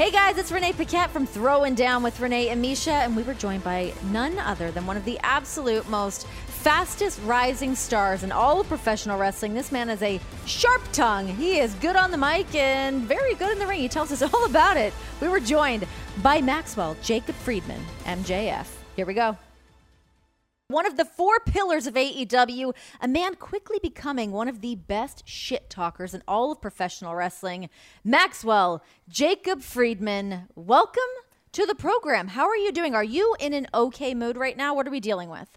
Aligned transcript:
Hey 0.00 0.10
guys, 0.10 0.38
it's 0.38 0.50
Renee 0.50 0.72
Paquette 0.72 1.10
from 1.10 1.26
Throwing 1.26 1.74
Down 1.74 2.02
with 2.02 2.20
Renee 2.20 2.48
and 2.48 2.62
Misha, 2.62 2.90
and 2.90 3.14
we 3.14 3.22
were 3.22 3.34
joined 3.34 3.62
by 3.62 3.92
none 4.04 4.38
other 4.38 4.70
than 4.70 4.86
one 4.86 4.96
of 4.96 5.04
the 5.04 5.18
absolute 5.18 5.86
most 5.90 6.26
fastest 6.46 7.20
rising 7.26 7.74
stars 7.74 8.22
in 8.22 8.32
all 8.32 8.62
of 8.62 8.66
professional 8.66 9.18
wrestling. 9.18 9.52
This 9.52 9.70
man 9.70 9.90
is 9.90 10.00
a 10.00 10.18
sharp 10.46 10.80
tongue. 10.92 11.28
He 11.28 11.58
is 11.58 11.74
good 11.74 11.96
on 11.96 12.12
the 12.12 12.16
mic 12.16 12.54
and 12.54 13.02
very 13.02 13.34
good 13.34 13.52
in 13.52 13.58
the 13.58 13.66
ring. 13.66 13.80
He 13.80 13.90
tells 13.90 14.10
us 14.10 14.22
all 14.34 14.46
about 14.46 14.78
it. 14.78 14.94
We 15.20 15.28
were 15.28 15.38
joined 15.38 15.86
by 16.22 16.40
Maxwell 16.40 16.96
Jacob 17.02 17.34
Friedman, 17.34 17.82
MJF. 18.06 18.68
Here 18.96 19.04
we 19.04 19.12
go. 19.12 19.36
One 20.70 20.86
of 20.86 20.96
the 20.96 21.04
four 21.04 21.40
pillars 21.40 21.88
of 21.88 21.94
AEW, 21.94 22.72
a 23.00 23.08
man 23.08 23.34
quickly 23.34 23.80
becoming 23.82 24.30
one 24.30 24.46
of 24.46 24.60
the 24.60 24.76
best 24.76 25.26
shit 25.26 25.68
talkers 25.68 26.14
in 26.14 26.22
all 26.28 26.52
of 26.52 26.60
professional 26.60 27.16
wrestling, 27.16 27.68
Maxwell 28.04 28.80
Jacob 29.08 29.62
Friedman. 29.62 30.46
Welcome 30.54 31.02
to 31.50 31.66
the 31.66 31.74
program. 31.74 32.28
How 32.28 32.46
are 32.46 32.56
you 32.56 32.70
doing? 32.70 32.94
Are 32.94 33.02
you 33.02 33.34
in 33.40 33.52
an 33.52 33.66
okay 33.74 34.14
mood 34.14 34.36
right 34.36 34.56
now? 34.56 34.72
What 34.72 34.86
are 34.86 34.92
we 34.92 35.00
dealing 35.00 35.28
with? 35.28 35.48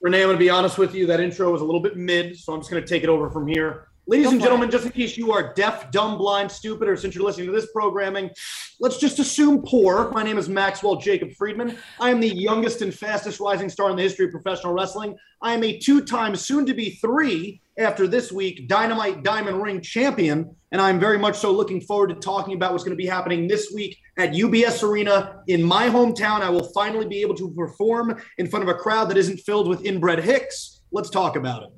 Renee, 0.00 0.22
I'm 0.22 0.26
going 0.26 0.36
to 0.36 0.40
be 0.40 0.50
honest 0.50 0.78
with 0.78 0.96
you. 0.96 1.06
That 1.06 1.20
intro 1.20 1.52
was 1.52 1.60
a 1.60 1.64
little 1.64 1.80
bit 1.80 1.96
mid, 1.96 2.36
so 2.36 2.52
I'm 2.52 2.58
just 2.58 2.68
going 2.68 2.82
to 2.82 2.88
take 2.88 3.04
it 3.04 3.08
over 3.08 3.30
from 3.30 3.46
here. 3.46 3.86
Ladies 4.08 4.30
and 4.30 4.40
gentlemen, 4.40 4.68
it. 4.68 4.72
just 4.72 4.86
in 4.86 4.92
case 4.92 5.16
you 5.16 5.32
are 5.32 5.52
deaf, 5.54 5.90
dumb, 5.90 6.16
blind, 6.16 6.52
stupid, 6.52 6.86
or 6.86 6.96
since 6.96 7.16
you're 7.16 7.24
listening 7.24 7.46
to 7.46 7.52
this 7.52 7.72
programming, 7.72 8.30
let's 8.78 8.98
just 8.98 9.18
assume 9.18 9.62
poor. 9.62 10.12
My 10.12 10.22
name 10.22 10.38
is 10.38 10.48
Maxwell 10.48 10.94
Jacob 10.94 11.32
Friedman. 11.32 11.76
I 11.98 12.10
am 12.10 12.20
the 12.20 12.28
youngest 12.28 12.82
and 12.82 12.94
fastest 12.94 13.40
rising 13.40 13.68
star 13.68 13.90
in 13.90 13.96
the 13.96 14.02
history 14.04 14.26
of 14.26 14.30
professional 14.30 14.74
wrestling. 14.74 15.16
I 15.42 15.54
am 15.54 15.64
a 15.64 15.76
two 15.76 16.04
time, 16.04 16.36
soon 16.36 16.66
to 16.66 16.74
be 16.74 16.90
three, 16.90 17.60
after 17.78 18.06
this 18.06 18.30
week, 18.30 18.68
Dynamite 18.68 19.24
Diamond 19.24 19.60
Ring 19.60 19.80
champion. 19.80 20.54
And 20.70 20.80
I'm 20.80 21.00
very 21.00 21.18
much 21.18 21.36
so 21.36 21.50
looking 21.50 21.80
forward 21.80 22.08
to 22.08 22.14
talking 22.14 22.54
about 22.54 22.70
what's 22.70 22.84
going 22.84 22.96
to 22.96 23.02
be 23.02 23.06
happening 23.06 23.48
this 23.48 23.72
week 23.74 23.98
at 24.18 24.30
UBS 24.30 24.82
Arena 24.82 25.42
in 25.48 25.64
my 25.64 25.88
hometown. 25.88 26.42
I 26.42 26.50
will 26.50 26.70
finally 26.72 27.06
be 27.06 27.22
able 27.22 27.34
to 27.34 27.50
perform 27.50 28.22
in 28.38 28.46
front 28.46 28.62
of 28.62 28.68
a 28.68 28.78
crowd 28.78 29.10
that 29.10 29.16
isn't 29.16 29.38
filled 29.38 29.68
with 29.68 29.84
inbred 29.84 30.20
hicks. 30.20 30.82
Let's 30.92 31.10
talk 31.10 31.34
about 31.34 31.64
it. 31.64 31.75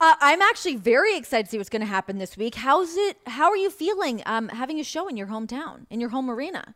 Uh, 0.00 0.14
I'm 0.20 0.42
actually 0.42 0.76
very 0.76 1.16
excited 1.16 1.46
to 1.46 1.50
see 1.50 1.58
what's 1.58 1.70
going 1.70 1.80
to 1.80 1.86
happen 1.86 2.18
this 2.18 2.36
week. 2.36 2.54
How's 2.54 2.96
it? 2.96 3.16
How 3.26 3.50
are 3.50 3.56
you 3.56 3.70
feeling 3.70 4.22
um, 4.26 4.48
having 4.48 4.80
a 4.80 4.84
show 4.84 5.08
in 5.08 5.16
your 5.16 5.26
hometown, 5.26 5.86
in 5.90 6.00
your 6.00 6.10
home 6.10 6.30
arena? 6.30 6.74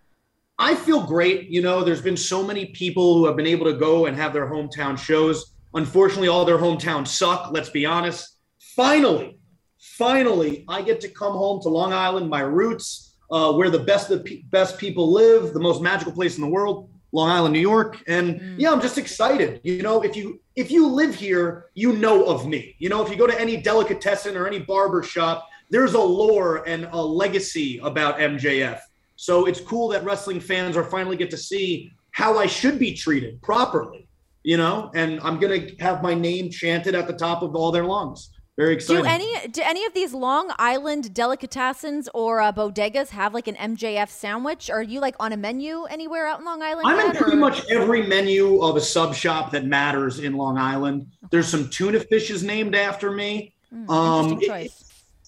I 0.59 0.75
feel 0.75 1.05
great. 1.05 1.49
You 1.49 1.63
know, 1.63 1.83
there's 1.83 2.03
been 2.03 2.17
so 2.17 2.43
many 2.43 2.67
people 2.67 3.17
who 3.17 3.27
have 3.27 3.37
been 3.37 3.47
able 3.47 3.67
to 3.67 3.73
go 3.79 4.07
and 4.07 4.17
have 4.17 4.33
their 4.33 4.47
hometown 4.47 4.97
shows. 4.97 5.55
Unfortunately, 5.75 6.29
all 6.29 6.45
their 6.45 6.59
hometowns 6.59 7.09
suck. 7.09 7.51
Let's 7.51 7.71
be 7.71 7.85
honest. 7.85 8.37
Finally, 8.77 9.39
finally, 9.79 10.65
I 10.69 10.83
get 10.83 11.01
to 11.01 11.09
come 11.09 11.33
home 11.33 11.61
to 11.63 11.69
Long 11.69 11.93
Island, 11.93 12.31
my 12.31 12.41
roots, 12.41 13.17
uh, 13.31 13.53
where 13.53 13.71
the 13.71 13.81
best 13.81 14.09
the 14.09 14.43
best 14.51 14.79
people 14.79 15.13
live, 15.13 15.53
the 15.53 15.61
most 15.61 15.83
magical 15.83 16.13
place 16.13 16.37
in 16.37 16.43
the 16.43 16.49
world. 16.49 16.89
Long 17.15 17.31
Island, 17.31 17.53
New 17.53 17.61
York. 17.61 18.03
And 18.09 18.41
mm. 18.41 18.55
yeah, 18.59 18.73
I'm 18.73 18.81
just 18.81 18.99
excited. 18.99 19.61
You 19.63 19.83
know, 19.83 20.03
if 20.03 20.17
you 20.17 20.41
if 20.57 20.71
you 20.71 20.89
live 20.89 21.15
here, 21.15 21.67
you 21.75 21.93
know 21.93 22.25
of 22.25 22.47
me. 22.47 22.75
You 22.79 22.89
know, 22.89 23.03
if 23.05 23.11
you 23.11 23.17
go 23.17 23.27
to 23.27 23.41
any 23.41 23.57
delicatessen 23.57 24.37
or 24.37 24.47
any 24.47 24.59
barber 24.59 25.03
shop, 25.03 25.49
there's 25.71 25.95
a 25.95 26.01
lore 26.01 26.69
and 26.69 26.89
a 26.91 27.01
legacy 27.01 27.79
about 27.79 28.19
MJF. 28.19 28.81
So 29.17 29.47
it's 29.47 29.61
cool 29.61 29.89
that 29.89 30.05
wrestling 30.05 30.41
fans 30.41 30.77
are 30.77 30.85
finally 30.85 31.17
get 31.17 31.31
to 31.31 31.37
see 31.37 31.93
how 32.11 32.37
I 32.39 32.47
should 32.47 32.79
be 32.81 32.95
treated 32.95 33.41
properly, 33.43 34.09
you 34.43 34.57
know, 34.57 34.91
and 34.95 35.21
I'm 35.21 35.39
gonna 35.39 35.69
have 35.79 36.03
my 36.03 36.15
name 36.15 36.51
chanted 36.51 36.97
at 36.97 37.07
the 37.07 37.13
top 37.13 37.43
of 37.43 37.55
all 37.55 37.71
their 37.71 37.85
lungs. 37.85 38.31
Very 38.57 38.75
exciting. 38.75 39.03
Do 39.03 39.09
any 39.09 39.49
do 39.49 39.63
any 39.65 39.85
of 39.85 39.95
these 39.95 40.15
Long 40.15 40.53
Island 40.59 41.13
delicatessens 41.13 42.07
or 42.15 42.41
uh, 42.41 42.53
bodegas 42.53 43.09
have 43.09 43.35
like 43.35 43.49
an 43.49 43.57
MJF 43.57 44.09
sandwich? 44.09 44.71
Are 44.71 44.83
you 44.83 45.01
like 45.01 45.17
on 45.19 45.33
a 45.33 45.37
menu 45.37 45.85
anywhere 45.85 46.29
out 46.29 46.39
in 46.39 46.45
Long 46.45 46.63
Island? 46.63 46.87
I'm 46.87 47.11
in 47.11 47.17
pretty 47.17 47.37
or? 47.37 47.41
much 47.41 47.69
every 47.69 48.07
menu 48.07 48.63
of 48.63 48.77
a 48.77 48.81
sub 48.81 49.13
shop 49.13 49.51
that 49.51 49.65
matters 49.65 50.21
in 50.21 50.35
Long 50.35 50.57
Island. 50.57 51.09
There's 51.31 51.49
some 51.49 51.69
tuna 51.69 51.99
fishes 51.99 52.45
named 52.45 52.77
after 52.77 53.11
me. 53.11 53.55
Mm, 53.75 53.91
um, 53.91 54.39
it, 54.41 54.73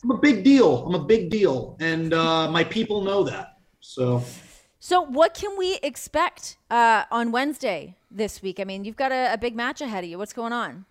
I'm 0.04 0.10
a 0.12 0.18
big 0.18 0.44
deal. 0.44 0.86
I'm 0.86 0.94
a 0.94 1.04
big 1.04 1.28
deal, 1.28 1.76
and 1.80 2.14
uh, 2.14 2.48
my 2.48 2.62
people 2.62 3.02
know 3.02 3.24
that. 3.24 3.56
So. 3.80 4.22
So, 4.78 5.00
what 5.00 5.34
can 5.34 5.58
we 5.58 5.80
expect 5.82 6.58
uh, 6.70 7.04
on 7.10 7.32
Wednesday 7.32 7.96
this 8.08 8.40
week? 8.40 8.60
I 8.60 8.64
mean, 8.64 8.84
you've 8.84 8.94
got 8.94 9.10
a, 9.10 9.32
a 9.32 9.38
big 9.38 9.56
match 9.56 9.80
ahead 9.80 10.04
of 10.04 10.10
you. 10.10 10.16
What's 10.16 10.32
going 10.32 10.52
on? 10.52 10.84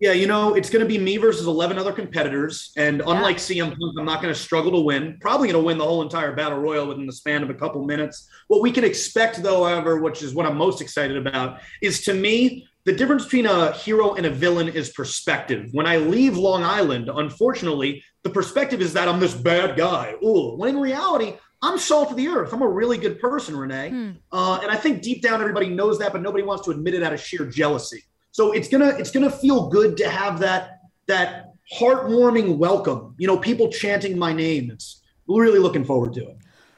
Yeah, 0.00 0.12
you 0.12 0.28
know, 0.28 0.54
it's 0.54 0.70
going 0.70 0.84
to 0.84 0.88
be 0.88 0.96
me 0.96 1.16
versus 1.16 1.48
11 1.48 1.76
other 1.76 1.92
competitors. 1.92 2.70
And 2.76 2.98
yeah. 2.98 3.04
unlike 3.08 3.38
CM 3.38 3.68
Punk, 3.68 3.98
I'm 3.98 4.04
not 4.04 4.22
going 4.22 4.32
to 4.32 4.38
struggle 4.38 4.70
to 4.72 4.80
win. 4.80 5.18
Probably 5.20 5.48
going 5.48 5.60
to 5.60 5.66
win 5.66 5.76
the 5.76 5.84
whole 5.84 6.02
entire 6.02 6.34
battle 6.36 6.58
royal 6.58 6.86
within 6.86 7.06
the 7.06 7.12
span 7.12 7.42
of 7.42 7.50
a 7.50 7.54
couple 7.54 7.84
minutes. 7.84 8.28
What 8.46 8.60
we 8.60 8.70
can 8.70 8.84
expect, 8.84 9.42
though, 9.42 9.64
however, 9.64 10.00
which 10.00 10.22
is 10.22 10.34
what 10.34 10.46
I'm 10.46 10.56
most 10.56 10.80
excited 10.80 11.16
about, 11.16 11.58
is 11.82 12.02
to 12.02 12.14
me, 12.14 12.68
the 12.84 12.92
difference 12.92 13.24
between 13.24 13.46
a 13.46 13.72
hero 13.72 14.14
and 14.14 14.24
a 14.24 14.30
villain 14.30 14.68
is 14.68 14.90
perspective. 14.90 15.68
When 15.72 15.86
I 15.86 15.96
leave 15.96 16.38
Long 16.38 16.62
Island, 16.62 17.10
unfortunately, 17.12 18.02
the 18.22 18.30
perspective 18.30 18.80
is 18.80 18.92
that 18.92 19.08
I'm 19.08 19.20
this 19.20 19.34
bad 19.34 19.76
guy. 19.76 20.14
Ooh, 20.24 20.56
when 20.56 20.76
in 20.76 20.80
reality, 20.80 21.34
I'm 21.60 21.76
salt 21.76 22.10
of 22.10 22.16
the 22.16 22.28
earth. 22.28 22.52
I'm 22.52 22.62
a 22.62 22.68
really 22.68 22.98
good 22.98 23.18
person, 23.18 23.56
Renee. 23.56 23.90
Hmm. 23.90 24.10
Uh, 24.30 24.60
and 24.62 24.70
I 24.70 24.76
think 24.76 25.02
deep 25.02 25.22
down 25.22 25.40
everybody 25.40 25.68
knows 25.68 25.98
that, 25.98 26.12
but 26.12 26.22
nobody 26.22 26.44
wants 26.44 26.64
to 26.66 26.70
admit 26.70 26.94
it 26.94 27.02
out 27.02 27.12
of 27.12 27.20
sheer 27.20 27.44
jealousy. 27.44 28.04
So 28.38 28.52
it's 28.52 28.68
gonna 28.68 28.90
it's 28.90 29.10
gonna 29.10 29.32
feel 29.32 29.68
good 29.68 29.96
to 29.96 30.08
have 30.08 30.38
that 30.38 30.82
that 31.08 31.54
heartwarming 31.76 32.56
welcome. 32.56 33.16
You 33.18 33.26
know, 33.26 33.36
people 33.36 33.68
chanting 33.68 34.16
my 34.16 34.32
name. 34.32 34.70
It's 34.70 35.02
really 35.26 35.58
looking 35.58 35.84
forward 35.84 36.14
to 36.14 36.20
it. 36.20 36.36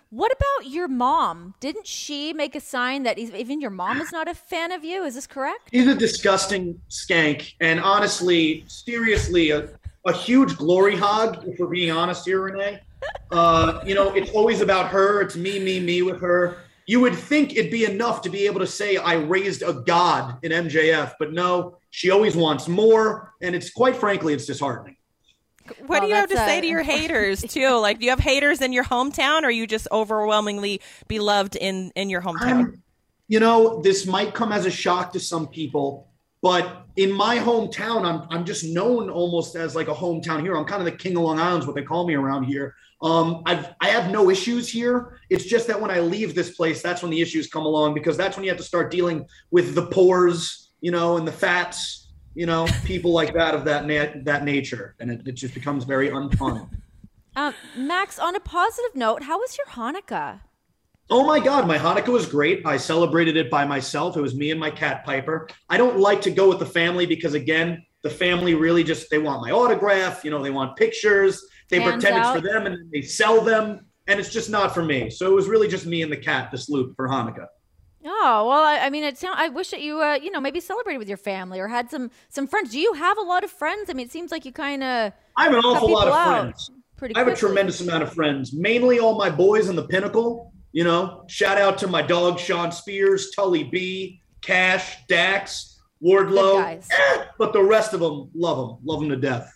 What 0.09 0.32
about 0.32 0.71
your 0.71 0.88
mom? 0.88 1.53
Didn't 1.60 1.87
she 1.87 2.32
make 2.32 2.54
a 2.54 2.60
sign 2.60 3.03
that 3.03 3.19
even 3.19 3.60
your 3.60 3.69
mom 3.69 4.00
is 4.00 4.10
not 4.10 4.26
a 4.26 4.32
fan 4.32 4.72
of 4.72 4.84
you? 4.84 5.04
Is 5.04 5.16
this 5.16 5.26
correct? 5.26 5.69
He's 5.71 5.87
a 5.87 5.94
disgusting 5.94 6.81
skank, 6.88 7.53
and 7.60 7.78
honestly, 7.78 8.65
seriously, 8.66 9.50
a, 9.50 9.69
a 10.06 10.15
huge 10.15 10.56
glory 10.56 10.97
hog. 10.97 11.47
If 11.47 11.59
we're 11.59 11.66
being 11.66 11.91
honest 11.91 12.25
here, 12.25 12.41
Renee. 12.41 12.81
Uh, 13.31 13.82
you 13.84 13.94
know, 13.94 14.15
it's 14.15 14.31
always 14.31 14.62
about 14.62 14.88
her. 14.88 15.21
It's 15.21 15.37
me, 15.37 15.60
me, 15.60 15.78
me 15.78 16.00
with 16.00 16.22
her 16.22 16.56
you 16.91 16.99
would 16.99 17.15
think 17.15 17.53
it'd 17.56 17.71
be 17.71 17.84
enough 17.84 18.21
to 18.21 18.28
be 18.28 18.47
able 18.47 18.59
to 18.59 18.67
say 18.67 18.97
I 18.97 19.15
raised 19.15 19.62
a 19.62 19.73
god 19.73 20.39
in 20.43 20.51
MJF, 20.51 21.15
but 21.21 21.33
no, 21.33 21.78
she 21.91 22.11
always 22.11 22.34
wants 22.34 22.67
more, 22.67 23.33
and 23.41 23.55
it's 23.55 23.71
quite 23.71 23.95
frankly, 23.95 24.34
it's 24.34 24.45
disheartening. 24.45 24.97
What 25.87 25.89
well, 25.89 26.01
do 26.01 26.06
you 26.09 26.15
have 26.17 26.31
to 26.31 26.37
say 26.37 26.61
to 26.61 26.67
your 26.67 26.83
haters 26.83 27.43
too? 27.43 27.77
Like, 27.77 28.01
do 28.01 28.06
you 28.06 28.11
have 28.11 28.19
haters 28.19 28.61
in 28.61 28.73
your 28.73 28.83
hometown, 28.83 29.43
or 29.43 29.45
are 29.47 29.51
you 29.53 29.69
just 29.69 29.87
overwhelmingly 29.93 30.81
beloved 31.06 31.55
in 31.55 31.93
in 31.95 32.11
your 32.11 32.23
hometown? 32.23 32.43
I'm, 32.43 32.83
you 33.28 33.39
know, 33.39 33.81
this 33.83 34.05
might 34.05 34.34
come 34.34 34.51
as 34.51 34.67
a 34.67 34.71
shock 34.71 35.12
to 35.12 35.21
some 35.21 35.47
people, 35.47 36.09
but 36.43 36.87
in 36.97 37.12
my 37.12 37.39
hometown, 37.39 38.05
I'm 38.05 38.27
I'm 38.31 38.45
just 38.45 38.65
known 38.65 39.11
almost 39.11 39.56
as 39.56 39.75
like 39.75 39.89
a 39.89 39.95
hometown 39.95 40.41
hero. 40.41 40.59
I'm 40.59 40.65
kind 40.65 40.81
of 40.81 40.87
the 40.87 40.97
king 40.97 41.17
of 41.17 41.23
Long 41.23 41.39
Island's 41.39 41.67
what 41.67 41.77
they 41.77 41.83
call 41.83 42.06
me 42.06 42.15
around 42.15 42.45
here. 42.45 42.75
Um, 43.03 43.43
I've 43.47 43.75
I 43.81 43.89
have 43.89 44.11
no 44.11 44.31
issues 44.31 44.69
here. 44.69 45.21
It's 45.28 45.45
just 45.45 45.67
that 45.67 45.81
when 45.81 45.91
I 45.91 46.01
leave 46.01 46.34
this 46.34 46.51
place, 46.51 46.83
that's 46.83 47.03
when 47.03 47.11
the 47.11 47.21
issues 47.21 47.49
come 47.49 47.65
along 47.67 47.95
because 47.95 48.17
that's 48.17 48.37
when 48.37 48.45
you 48.45 48.51
have 48.51 48.59
to 48.59 48.65
start 48.65 48.91
dealing 48.91 49.27
with 49.51 49.75
the 49.75 49.87
pores, 49.87 50.71
you 50.81 50.91
know, 50.91 51.17
and 51.17 51.27
the 51.27 51.33
fats, 51.33 52.09
you 52.34 52.47
know, 52.47 52.67
people 52.84 53.12
like 53.12 53.34
that 53.34 53.55
of 53.55 53.65
that 53.67 53.87
na- 53.87 54.21
that 54.25 54.45
nature, 54.45 54.95
and 54.99 55.11
it, 55.11 55.27
it 55.27 55.33
just 55.33 55.55
becomes 55.55 55.84
very 55.84 56.09
unfun. 56.09 56.69
Uh, 57.37 57.53
Max, 57.77 58.19
on 58.19 58.34
a 58.34 58.41
positive 58.41 58.95
note, 58.95 59.25
how 59.25 59.39
was 59.39 59.59
your 59.59 59.67
Hanukkah? 59.67 60.41
Oh 61.10 61.26
my 61.26 61.41
God, 61.41 61.66
my 61.66 61.76
Hanukkah 61.76 62.09
was 62.09 62.26
great. 62.26 62.65
I 62.65 62.76
celebrated 62.76 63.37
it 63.37 63.50
by 63.50 63.65
myself. 63.65 64.16
It 64.16 64.21
was 64.21 64.34
me 64.34 64.53
and 64.53 64.60
my 64.60 64.71
cat 64.71 65.04
Piper. 65.04 65.48
I 65.69 65.76
don't 65.76 65.98
like 65.98 66.22
to 66.22 66.31
go 66.31 66.48
with 66.48 66.60
the 66.60 66.66
family 66.66 67.04
because, 67.04 67.34
again, 67.34 67.84
the 68.03 68.10
family 68.10 68.54
really 68.54 68.84
just 68.84 69.10
they 69.10 69.19
want 69.19 69.43
my 69.43 69.50
autograph. 69.50 70.25
You 70.25 70.31
know, 70.31 70.43
they 70.43 70.50
want 70.50 70.76
pictures 70.76 71.44
they 71.71 71.81
Hands 71.81 72.03
pretend 72.03 72.16
out. 72.16 72.37
it's 72.37 72.44
for 72.44 72.53
them 72.53 72.66
and 72.66 72.92
they 72.92 73.01
sell 73.01 73.41
them, 73.41 73.86
and 74.09 74.21
it's 74.21 74.30
just 74.30 74.51
not 74.51 74.74
for 74.74 74.84
me. 74.84 75.09
So 75.09 75.30
it 75.30 75.34
was 75.34 75.48
really 75.48 75.68
just 75.68 75.86
me 75.86 76.03
and 76.03 76.12
the 76.12 76.16
cat 76.16 76.51
this 76.51 76.68
loop 76.68 76.95
for 76.97 77.09
Hanukkah. 77.09 77.47
Oh 78.04 78.47
well, 78.48 78.63
I, 78.63 78.78
I 78.78 78.91
mean, 78.91 79.04
it 79.04 79.18
sound, 79.18 79.39
I 79.39 79.48
wish 79.51 79.71
that 79.71 79.83
you, 79.83 80.03
uh, 80.03 80.15
you 80.15 80.30
know, 80.30 80.41
maybe 80.41 80.59
celebrated 80.59 80.98
with 80.98 81.09
your 81.09 81.18
family 81.18 81.60
or 81.60 81.68
had 81.68 81.91
some 81.91 82.10
some 82.28 82.47
friends. 82.47 82.72
Do 82.72 82.80
you 82.80 82.95
have 82.95 83.18
a 83.18 83.22
lot 83.22 83.45
of 83.45 83.51
friends? 83.51 83.89
I 83.89 83.92
mean, 83.92 84.06
it 84.06 84.13
seems 84.13 84.30
like 84.30 84.45
you 84.45 84.53
kind 84.53 84.83
of. 84.83 85.13
I 85.36 85.45
have 85.45 85.53
an 85.54 85.60
awful 85.60 85.92
lot 85.92 86.09
of 86.09 86.24
friends. 86.27 86.71
Pretty. 86.97 87.15
I 87.15 87.21
have 87.21 87.28
a 87.28 87.36
tremendous 87.36 87.80
amount 87.80 88.03
of 88.03 88.13
friends. 88.13 88.53
Mainly 88.53 88.98
all 88.98 89.16
my 89.16 89.30
boys 89.30 89.68
in 89.68 89.77
the 89.77 89.84
Pinnacle. 89.84 90.53
You 90.72 90.84
know, 90.84 91.25
shout 91.28 91.59
out 91.59 91.78
to 91.78 91.89
my 91.89 92.03
dog 92.03 92.39
Shawn 92.39 92.71
Spears, 92.71 93.31
Tully 93.33 93.65
B, 93.65 94.22
Cash, 94.41 94.99
Dax, 95.09 95.81
Wardlow. 96.03 96.83
but 97.39 97.53
the 97.53 97.63
rest 97.63 97.93
of 97.93 98.01
them 98.01 98.31
love 98.34 98.69
them, 98.69 98.78
love 98.84 99.01
them 99.01 99.09
to 99.11 99.17
death. 99.17 99.53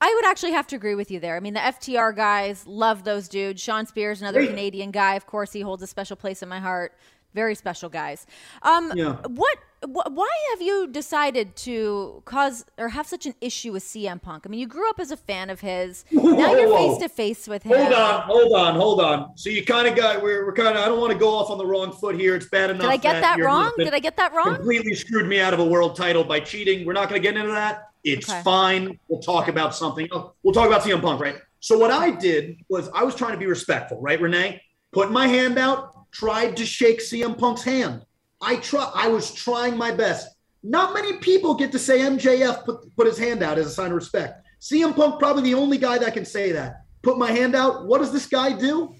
I 0.00 0.12
would 0.14 0.26
actually 0.26 0.52
have 0.52 0.68
to 0.68 0.76
agree 0.76 0.94
with 0.94 1.10
you 1.10 1.18
there. 1.18 1.36
I 1.36 1.40
mean, 1.40 1.54
the 1.54 1.60
FTR 1.60 2.14
guys 2.14 2.64
love 2.66 3.02
those 3.02 3.26
dudes. 3.26 3.60
Shawn 3.60 3.84
Spears, 3.84 4.20
another 4.20 4.46
Canadian 4.46 4.92
guy, 4.92 5.14
of 5.14 5.26
course, 5.26 5.52
he 5.52 5.60
holds 5.60 5.82
a 5.82 5.88
special 5.88 6.16
place 6.16 6.40
in 6.40 6.48
my 6.48 6.60
heart. 6.60 6.94
Very 7.38 7.54
special 7.54 7.88
guys. 7.88 8.26
Um, 8.62 8.92
yeah. 8.96 9.16
What 9.28 9.58
why 9.86 10.34
have 10.50 10.60
you 10.60 10.88
decided 10.88 11.54
to 11.54 12.20
cause 12.24 12.64
or 12.78 12.88
have 12.88 13.06
such 13.06 13.26
an 13.26 13.34
issue 13.40 13.72
with 13.72 13.84
CM 13.84 14.20
Punk? 14.20 14.42
I 14.44 14.48
mean, 14.48 14.58
you 14.58 14.66
grew 14.66 14.88
up 14.90 14.98
as 14.98 15.12
a 15.12 15.16
fan 15.16 15.50
of 15.50 15.60
his. 15.60 16.04
Whoa, 16.10 16.32
now 16.32 16.52
you're 16.52 16.76
face 16.76 16.98
to 16.98 17.08
face 17.08 17.46
with 17.46 17.62
him. 17.62 17.76
Hold 17.76 17.92
on, 17.92 18.22
hold 18.22 18.52
on, 18.54 18.74
hold 18.74 19.00
on. 19.00 19.36
So 19.36 19.50
you 19.50 19.64
kind 19.64 19.86
of 19.86 19.94
got 19.94 20.20
we're, 20.20 20.44
we're 20.46 20.52
kind 20.52 20.76
of. 20.76 20.82
I 20.82 20.86
don't 20.86 21.00
want 21.00 21.12
to 21.12 21.18
go 21.18 21.30
off 21.32 21.48
on 21.50 21.58
the 21.58 21.66
wrong 21.66 21.92
foot 21.92 22.16
here. 22.16 22.34
It's 22.34 22.48
bad 22.48 22.70
enough. 22.70 22.82
Did 22.82 22.90
I 22.90 22.96
get 22.96 23.20
that, 23.20 23.36
that 23.36 23.44
wrong? 23.44 23.72
Did 23.78 23.94
I 23.94 24.00
get 24.00 24.16
that 24.16 24.34
wrong? 24.34 24.56
Completely 24.56 24.94
screwed 24.94 25.28
me 25.28 25.40
out 25.40 25.54
of 25.54 25.60
a 25.60 25.64
world 25.64 25.94
title 25.94 26.24
by 26.24 26.40
cheating. 26.40 26.84
We're 26.84 26.92
not 26.92 27.08
going 27.08 27.22
to 27.22 27.26
get 27.28 27.36
into 27.36 27.52
that. 27.52 27.90
It's 28.02 28.28
okay. 28.28 28.42
fine. 28.42 28.98
We'll 29.06 29.20
talk 29.20 29.42
okay. 29.42 29.52
about 29.52 29.76
something. 29.76 30.08
We'll 30.42 30.54
talk 30.54 30.66
about 30.66 30.82
CM 30.82 31.00
Punk, 31.00 31.20
right? 31.20 31.36
So 31.60 31.78
what 31.78 31.92
I 31.92 32.10
did 32.10 32.56
was 32.68 32.88
I 32.94 33.04
was 33.04 33.14
trying 33.14 33.32
to 33.32 33.38
be 33.38 33.46
respectful, 33.46 34.00
right, 34.00 34.20
Renee? 34.20 34.60
Put 34.92 35.10
my 35.10 35.26
hand 35.26 35.58
out, 35.58 35.97
tried 36.18 36.56
to 36.56 36.66
shake 36.66 36.98
CM 36.98 37.38
Punk's 37.38 37.62
hand. 37.62 38.04
I 38.42 38.56
try. 38.56 38.90
I 38.92 39.06
was 39.06 39.32
trying 39.32 39.76
my 39.76 39.92
best. 39.92 40.28
Not 40.64 40.92
many 40.92 41.18
people 41.18 41.54
get 41.54 41.70
to 41.72 41.78
say 41.78 42.00
MJF 42.00 42.64
put, 42.64 42.96
put 42.96 43.06
his 43.06 43.18
hand 43.18 43.42
out 43.42 43.56
as 43.56 43.66
a 43.66 43.70
sign 43.70 43.90
of 43.90 43.96
respect. 43.96 44.44
CM 44.60 44.96
Punk, 44.96 45.20
probably 45.20 45.44
the 45.44 45.54
only 45.54 45.78
guy 45.78 45.96
that 45.98 46.14
can 46.14 46.24
say 46.24 46.50
that. 46.52 46.82
Put 47.02 47.18
my 47.18 47.30
hand 47.30 47.54
out. 47.54 47.86
What 47.86 47.98
does 47.98 48.12
this 48.12 48.26
guy 48.26 48.52
do? 48.52 48.96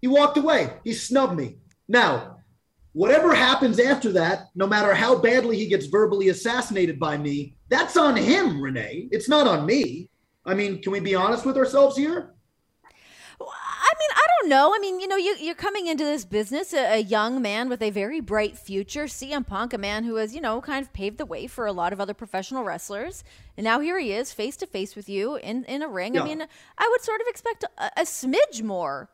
He 0.00 0.06
walked 0.06 0.36
away. 0.36 0.74
He 0.84 0.92
snubbed 0.92 1.36
me. 1.36 1.56
Now, 1.88 2.38
whatever 2.92 3.34
happens 3.34 3.80
after 3.80 4.12
that, 4.12 4.46
no 4.54 4.68
matter 4.68 4.94
how 4.94 5.18
badly 5.18 5.56
he 5.56 5.66
gets 5.66 5.86
verbally 5.86 6.28
assassinated 6.28 7.00
by 7.00 7.18
me, 7.18 7.56
that's 7.68 7.96
on 7.96 8.14
him, 8.14 8.60
Renee. 8.60 9.08
It's 9.10 9.28
not 9.28 9.48
on 9.48 9.66
me. 9.66 10.08
I 10.46 10.54
mean, 10.54 10.80
can 10.80 10.92
we 10.92 11.00
be 11.00 11.16
honest 11.16 11.44
with 11.44 11.56
ourselves 11.56 11.96
here? 11.96 12.34
I 14.44 14.46
mean, 14.46 14.52
I 14.52 14.58
don't 14.58 14.72
know. 14.72 14.74
I 14.74 14.78
mean, 14.78 15.00
you 15.00 15.08
know, 15.08 15.16
you, 15.16 15.36
you're 15.40 15.54
coming 15.54 15.86
into 15.86 16.04
this 16.04 16.24
business, 16.24 16.74
a, 16.74 16.98
a, 16.98 17.02
young 17.02 17.40
man 17.40 17.68
with 17.68 17.80
a 17.80 17.90
very 17.90 18.20
bright 18.20 18.58
future. 18.58 19.04
CM 19.04 19.46
Punk, 19.46 19.72
a 19.72 19.78
man 19.78 20.04
who 20.04 20.16
has, 20.16 20.34
you 20.34 20.40
know, 20.40 20.60
kind 20.60 20.84
of 20.84 20.92
paved 20.92 21.18
the 21.18 21.26
way 21.26 21.46
for 21.46 21.66
a 21.66 21.72
lot 21.72 21.92
of 21.92 22.00
other 22.00 22.14
professional 22.14 22.64
wrestlers. 22.64 23.24
And 23.56 23.64
now 23.64 23.80
here 23.80 23.98
he 23.98 24.12
is, 24.12 24.32
face 24.32 24.56
to 24.58 24.66
face 24.66 24.96
with 24.96 25.08
you 25.08 25.36
in, 25.36 25.64
in 25.64 25.82
a 25.82 25.88
ring. 25.88 26.14
Yeah. 26.14 26.22
I 26.22 26.24
mean, 26.24 26.42
I 26.78 26.88
would 26.90 27.00
sort 27.00 27.20
of 27.20 27.26
expect 27.28 27.64
a, 27.64 27.90
a 27.96 28.02
smidge 28.02 28.62
more 28.62 29.08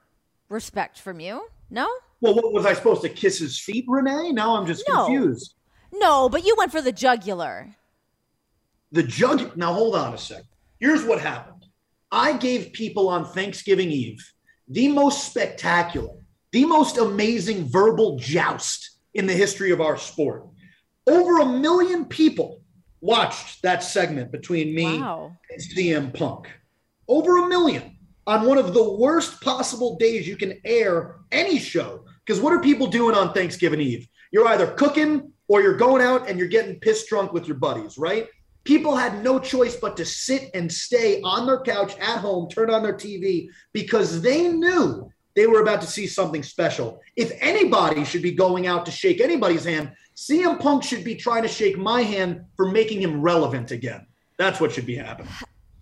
respect 0.48 0.98
from 0.98 1.20
you. 1.20 1.48
No? 1.70 1.88
Well, 2.20 2.34
what 2.34 2.52
was 2.52 2.66
I 2.66 2.74
supposed 2.74 3.02
to 3.02 3.08
kiss 3.08 3.38
his 3.38 3.58
feet, 3.58 3.84
Renee? 3.88 4.32
Now 4.32 4.56
I'm 4.56 4.66
just 4.66 4.84
no. 4.88 5.06
confused. 5.06 5.54
No, 5.92 6.28
but 6.28 6.44
you 6.44 6.54
went 6.58 6.72
for 6.72 6.82
the 6.82 6.92
jugular. 6.92 7.76
The 8.92 9.02
jug. 9.02 9.56
Now 9.56 9.72
hold 9.72 9.94
on 9.94 10.14
a 10.14 10.18
sec. 10.18 10.42
Here's 10.78 11.04
what 11.04 11.20
happened. 11.20 11.66
I 12.12 12.36
gave 12.36 12.72
people 12.72 13.08
on 13.08 13.24
Thanksgiving 13.24 13.90
Eve 13.90 14.20
the 14.70 14.88
most 14.88 15.28
spectacular, 15.28 16.14
the 16.52 16.64
most 16.64 16.96
amazing 16.96 17.68
verbal 17.68 18.16
joust 18.18 18.98
in 19.14 19.26
the 19.26 19.32
history 19.32 19.72
of 19.72 19.80
our 19.80 19.96
sport. 19.96 20.46
Over 21.08 21.40
a 21.40 21.46
million 21.46 22.04
people 22.04 22.62
watched 23.00 23.62
that 23.62 23.82
segment 23.82 24.30
between 24.30 24.74
me 24.74 25.00
wow. 25.00 25.36
and 25.50 25.60
CM 25.60 26.14
Punk. 26.16 26.48
Over 27.08 27.38
a 27.38 27.48
million 27.48 27.98
on 28.26 28.46
one 28.46 28.58
of 28.58 28.72
the 28.72 28.92
worst 28.92 29.40
possible 29.40 29.96
days 29.96 30.28
you 30.28 30.36
can 30.36 30.60
air 30.64 31.16
any 31.32 31.58
show. 31.58 32.04
Because 32.24 32.40
what 32.40 32.52
are 32.52 32.60
people 32.60 32.86
doing 32.86 33.16
on 33.16 33.32
Thanksgiving 33.32 33.80
Eve? 33.80 34.06
You're 34.30 34.46
either 34.48 34.68
cooking 34.68 35.32
or 35.48 35.62
you're 35.62 35.76
going 35.76 36.00
out 36.00 36.28
and 36.28 36.38
you're 36.38 36.46
getting 36.46 36.78
pissed 36.78 37.08
drunk 37.08 37.32
with 37.32 37.48
your 37.48 37.56
buddies, 37.56 37.98
right? 37.98 38.28
People 38.64 38.94
had 38.94 39.24
no 39.24 39.38
choice 39.38 39.76
but 39.76 39.96
to 39.96 40.04
sit 40.04 40.50
and 40.54 40.70
stay 40.70 41.20
on 41.22 41.46
their 41.46 41.60
couch 41.60 41.96
at 41.98 42.18
home, 42.18 42.48
turn 42.48 42.70
on 42.70 42.82
their 42.82 42.94
TV 42.94 43.48
because 43.72 44.20
they 44.20 44.48
knew 44.48 45.10
they 45.34 45.46
were 45.46 45.62
about 45.62 45.80
to 45.80 45.86
see 45.86 46.06
something 46.06 46.42
special. 46.42 47.00
If 47.16 47.32
anybody 47.40 48.04
should 48.04 48.22
be 48.22 48.32
going 48.32 48.66
out 48.66 48.84
to 48.86 48.92
shake 48.92 49.20
anybody's 49.20 49.64
hand, 49.64 49.92
CM 50.16 50.60
Punk 50.60 50.82
should 50.82 51.04
be 51.04 51.14
trying 51.14 51.42
to 51.42 51.48
shake 51.48 51.78
my 51.78 52.02
hand 52.02 52.44
for 52.56 52.70
making 52.70 53.00
him 53.00 53.22
relevant 53.22 53.70
again. 53.70 54.06
That's 54.36 54.60
what 54.60 54.72
should 54.72 54.86
be 54.86 54.96
happening. 54.96 55.32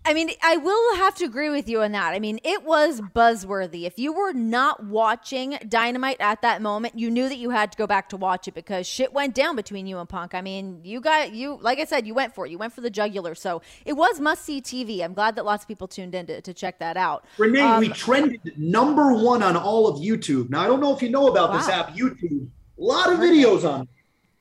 I 0.09 0.13
mean, 0.15 0.31
I 0.41 0.57
will 0.57 0.95
have 0.95 1.13
to 1.17 1.25
agree 1.25 1.51
with 1.51 1.69
you 1.69 1.83
on 1.83 1.91
that. 1.91 2.15
I 2.15 2.19
mean, 2.19 2.39
it 2.43 2.63
was 2.63 2.99
buzzworthy. 2.99 3.83
If 3.83 3.99
you 3.99 4.11
were 4.11 4.33
not 4.33 4.83
watching 4.83 5.59
Dynamite 5.67 6.17
at 6.19 6.41
that 6.41 6.63
moment, 6.63 6.97
you 6.97 7.11
knew 7.11 7.29
that 7.29 7.37
you 7.37 7.51
had 7.51 7.71
to 7.73 7.77
go 7.77 7.85
back 7.85 8.09
to 8.09 8.17
watch 8.17 8.47
it 8.47 8.55
because 8.55 8.87
shit 8.87 9.13
went 9.13 9.35
down 9.35 9.55
between 9.55 9.85
you 9.85 9.99
and 9.99 10.09
Punk. 10.09 10.33
I 10.33 10.41
mean, 10.41 10.81
you 10.83 10.99
got 10.99 11.33
you 11.33 11.59
like 11.61 11.77
I 11.77 11.85
said, 11.85 12.07
you 12.07 12.15
went 12.15 12.33
for 12.33 12.47
it. 12.47 12.49
You 12.49 12.57
went 12.57 12.73
for 12.73 12.81
the 12.81 12.89
jugular. 12.89 13.35
So 13.35 13.61
it 13.85 13.93
was 13.93 14.19
must 14.19 14.43
see 14.43 14.63
TV. 14.63 15.03
I'm 15.03 15.13
glad 15.13 15.35
that 15.35 15.45
lots 15.45 15.63
of 15.63 15.67
people 15.67 15.87
tuned 15.87 16.15
in 16.15 16.25
to, 16.25 16.41
to 16.41 16.55
check 16.55 16.79
that 16.79 16.97
out. 16.97 17.23
Renee, 17.37 17.59
um, 17.59 17.79
we 17.79 17.89
trended 17.89 18.41
number 18.57 19.13
one 19.13 19.43
on 19.43 19.55
all 19.55 19.85
of 19.85 19.99
YouTube. 19.99 20.49
Now 20.49 20.61
I 20.61 20.65
don't 20.65 20.79
know 20.79 20.95
if 20.95 21.03
you 21.03 21.11
know 21.11 21.27
about 21.27 21.51
wow. 21.51 21.57
this 21.57 21.69
app, 21.69 21.89
YouTube. 21.89 22.47
A 22.79 22.81
lot 22.81 23.13
of 23.13 23.19
videos 23.19 23.63
on, 23.63 23.87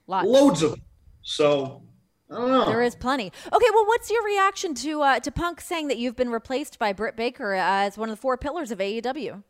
Lots. 0.07 0.27
loads 0.27 0.63
of. 0.63 0.71
Them. 0.71 0.83
So 1.21 1.83
there 2.31 2.83
is 2.83 2.95
plenty. 2.95 3.33
Okay, 3.53 3.67
well, 3.73 3.87
what's 3.87 4.11
your 4.11 4.25
reaction 4.25 4.75
to 4.77 5.03
uh, 5.03 5.21
to 5.21 5.31
Punk 5.31 5.61
saying 5.61 5.89
that 5.89 5.99
you've 5.99 6.17
been 6.17 6.31
replaced 6.31 6.79
by 6.79 6.93
Britt 6.93 7.17
Baker 7.17 7.55
as 7.55 7.97
one 7.97 8.11
of 8.11 8.17
the 8.17 8.21
four 8.21 8.37
pillars 8.37 8.71
of 8.71 8.79
AEW? 8.79 9.43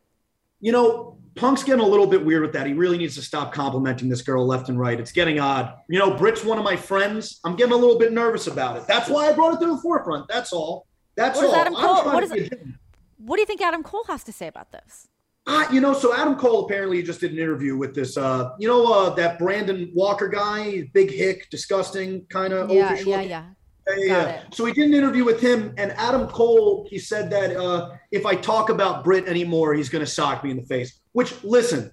You 0.61 0.71
know, 0.73 1.17
Punk's 1.35 1.63
getting 1.63 1.83
a 1.83 1.87
little 1.87 2.07
bit 2.07 2.25
weird 2.25 2.41
with 2.41 2.53
that. 2.53 2.67
He 2.67 2.73
really 2.73 2.97
needs 2.97 3.15
to 3.15 3.21
stop 3.21 3.53
complimenting 3.53 4.09
this 4.09 4.21
girl 4.21 4.45
left 4.45 4.67
and 4.67 4.77
right. 4.77 4.99
It's 4.99 5.11
getting 5.11 5.39
odd. 5.39 5.73
You 5.87 5.99
know, 5.99 6.15
Britt's 6.15 6.43
one 6.43 6.57
of 6.57 6.65
my 6.65 6.75
friends. 6.75 7.39
I'm 7.45 7.55
getting 7.55 7.73
a 7.73 7.77
little 7.77 7.97
bit 7.97 8.11
nervous 8.11 8.47
about 8.47 8.75
it. 8.77 8.85
That's 8.87 9.09
why 9.09 9.29
I 9.29 9.33
brought 9.33 9.53
it 9.53 9.59
to 9.65 9.67
the 9.67 9.77
forefront. 9.77 10.27
That's 10.27 10.51
all. 10.51 10.85
That's 11.15 11.37
what 11.37 11.47
all. 11.47 11.55
Adam 11.55 11.75
Cole, 11.75 12.05
what, 12.05 12.23
is 12.23 12.49
what 13.17 13.37
do 13.37 13.41
you 13.41 13.45
think 13.45 13.61
Adam 13.61 13.83
Cole 13.83 14.03
has 14.07 14.23
to 14.25 14.33
say 14.33 14.47
about 14.47 14.71
this? 14.71 15.07
Uh, 15.49 15.65
you 15.71 15.81
know, 15.81 15.93
so 15.93 16.13
Adam 16.13 16.35
Cole 16.35 16.65
apparently 16.65 17.01
just 17.01 17.21
did 17.21 17.31
an 17.31 17.39
interview 17.39 17.75
with 17.75 17.95
this, 17.95 18.17
uh, 18.17 18.51
you 18.59 18.67
know, 18.67 18.93
uh, 18.93 19.09
that 19.15 19.39
Brandon 19.39 19.91
Walker 19.95 20.27
guy, 20.27 20.87
big 20.93 21.09
hick, 21.09 21.49
disgusting 21.49 22.23
kind 22.29 22.53
of. 22.53 22.69
Yeah, 22.69 22.93
yeah, 22.99 23.21
yeah. 23.21 23.45
Yeah, 23.97 24.43
So 24.53 24.65
he 24.65 24.73
did 24.73 24.89
an 24.89 24.93
interview 24.93 25.25
with 25.25 25.41
him, 25.41 25.73
and 25.77 25.91
Adam 25.93 26.27
Cole. 26.27 26.85
He 26.91 26.99
said 26.99 27.31
that 27.31 27.57
uh, 27.57 27.89
if 28.11 28.27
I 28.27 28.35
talk 28.35 28.69
about 28.69 29.03
Britt 29.03 29.27
anymore, 29.27 29.73
he's 29.73 29.89
going 29.89 30.05
to 30.05 30.11
sock 30.11 30.43
me 30.43 30.51
in 30.51 30.57
the 30.57 30.67
face. 30.67 30.99
Which, 31.13 31.43
listen, 31.43 31.91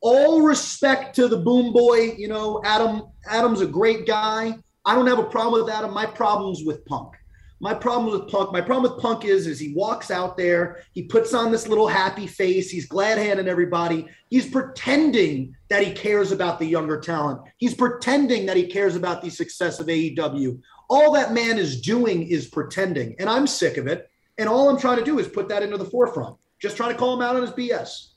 all 0.00 0.42
respect 0.42 1.16
to 1.16 1.26
the 1.26 1.38
Boom 1.38 1.72
Boy. 1.72 2.12
You 2.16 2.28
know, 2.28 2.62
Adam. 2.64 3.02
Adam's 3.28 3.62
a 3.62 3.66
great 3.66 4.06
guy. 4.06 4.56
I 4.84 4.94
don't 4.94 5.08
have 5.08 5.18
a 5.18 5.24
problem 5.24 5.64
with 5.64 5.74
Adam. 5.74 5.92
My 5.92 6.06
problem's 6.06 6.62
with 6.64 6.84
Punk. 6.86 7.14
My 7.62 7.72
problem 7.72 8.12
with 8.12 8.28
Punk, 8.28 8.52
my 8.52 8.60
problem 8.60 8.92
with 8.92 9.00
Punk 9.00 9.24
is, 9.24 9.46
is 9.46 9.60
he 9.60 9.72
walks 9.72 10.10
out 10.10 10.36
there, 10.36 10.82
he 10.94 11.04
puts 11.04 11.32
on 11.32 11.52
this 11.52 11.68
little 11.68 11.86
happy 11.86 12.26
face, 12.26 12.70
he's 12.70 12.86
glad 12.86 13.18
handing 13.18 13.46
everybody. 13.46 14.08
He's 14.30 14.48
pretending 14.48 15.54
that 15.70 15.86
he 15.86 15.92
cares 15.92 16.32
about 16.32 16.58
the 16.58 16.66
younger 16.66 16.98
talent. 16.98 17.40
He's 17.58 17.74
pretending 17.74 18.46
that 18.46 18.56
he 18.56 18.66
cares 18.66 18.96
about 18.96 19.22
the 19.22 19.30
success 19.30 19.78
of 19.78 19.86
AEW. 19.86 20.60
All 20.90 21.12
that 21.12 21.34
man 21.34 21.56
is 21.56 21.80
doing 21.80 22.24
is 22.24 22.48
pretending, 22.48 23.14
and 23.20 23.30
I'm 23.30 23.46
sick 23.46 23.76
of 23.76 23.86
it. 23.86 24.10
And 24.38 24.48
all 24.48 24.68
I'm 24.68 24.80
trying 24.80 24.98
to 24.98 25.04
do 25.04 25.20
is 25.20 25.28
put 25.28 25.48
that 25.50 25.62
into 25.62 25.78
the 25.78 25.84
forefront. 25.84 26.34
Just 26.60 26.76
trying 26.76 26.90
to 26.90 26.98
call 26.98 27.14
him 27.14 27.22
out 27.22 27.36
on 27.36 27.42
his 27.42 27.52
BS. 27.52 28.11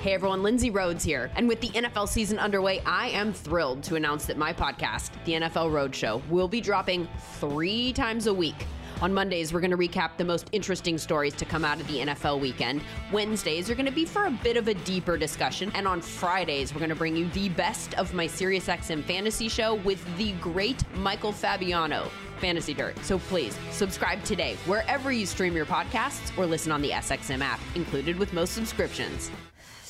Hey 0.00 0.14
everyone, 0.14 0.42
Lindsay 0.42 0.70
Rhodes 0.70 1.04
here. 1.04 1.30
And 1.36 1.46
with 1.46 1.60
the 1.60 1.68
NFL 1.68 2.08
season 2.08 2.38
underway, 2.38 2.80
I 2.86 3.08
am 3.08 3.34
thrilled 3.34 3.82
to 3.82 3.96
announce 3.96 4.24
that 4.24 4.38
my 4.38 4.50
podcast, 4.50 5.10
The 5.26 5.32
NFL 5.32 5.70
Roadshow, 5.70 6.26
will 6.30 6.48
be 6.48 6.62
dropping 6.62 7.06
three 7.38 7.92
times 7.92 8.26
a 8.26 8.32
week. 8.32 8.66
On 9.02 9.12
Mondays, 9.12 9.52
we're 9.52 9.60
going 9.60 9.70
to 9.72 9.76
recap 9.76 10.16
the 10.16 10.24
most 10.24 10.48
interesting 10.52 10.96
stories 10.96 11.34
to 11.34 11.44
come 11.44 11.66
out 11.66 11.82
of 11.82 11.86
the 11.86 11.98
NFL 11.98 12.40
weekend. 12.40 12.80
Wednesdays 13.12 13.68
are 13.68 13.74
going 13.74 13.84
to 13.84 13.92
be 13.92 14.06
for 14.06 14.24
a 14.24 14.30
bit 14.30 14.56
of 14.56 14.68
a 14.68 14.74
deeper 14.74 15.18
discussion. 15.18 15.70
And 15.74 15.86
on 15.86 16.00
Fridays, 16.00 16.72
we're 16.72 16.80
going 16.80 16.88
to 16.88 16.96
bring 16.96 17.14
you 17.14 17.28
the 17.32 17.50
best 17.50 17.92
of 17.98 18.14
my 18.14 18.26
SiriusXM 18.26 19.04
fantasy 19.04 19.50
show 19.50 19.74
with 19.74 20.02
the 20.16 20.32
great 20.40 20.82
Michael 20.96 21.32
Fabiano. 21.32 22.08
Fantasy 22.38 22.72
Dirt. 22.72 22.98
So 23.04 23.18
please 23.18 23.54
subscribe 23.70 24.24
today 24.24 24.56
wherever 24.64 25.12
you 25.12 25.26
stream 25.26 25.54
your 25.54 25.66
podcasts 25.66 26.34
or 26.38 26.46
listen 26.46 26.72
on 26.72 26.80
the 26.80 26.88
SXM 26.88 27.42
app, 27.42 27.60
included 27.74 28.18
with 28.18 28.32
most 28.32 28.54
subscriptions. 28.54 29.30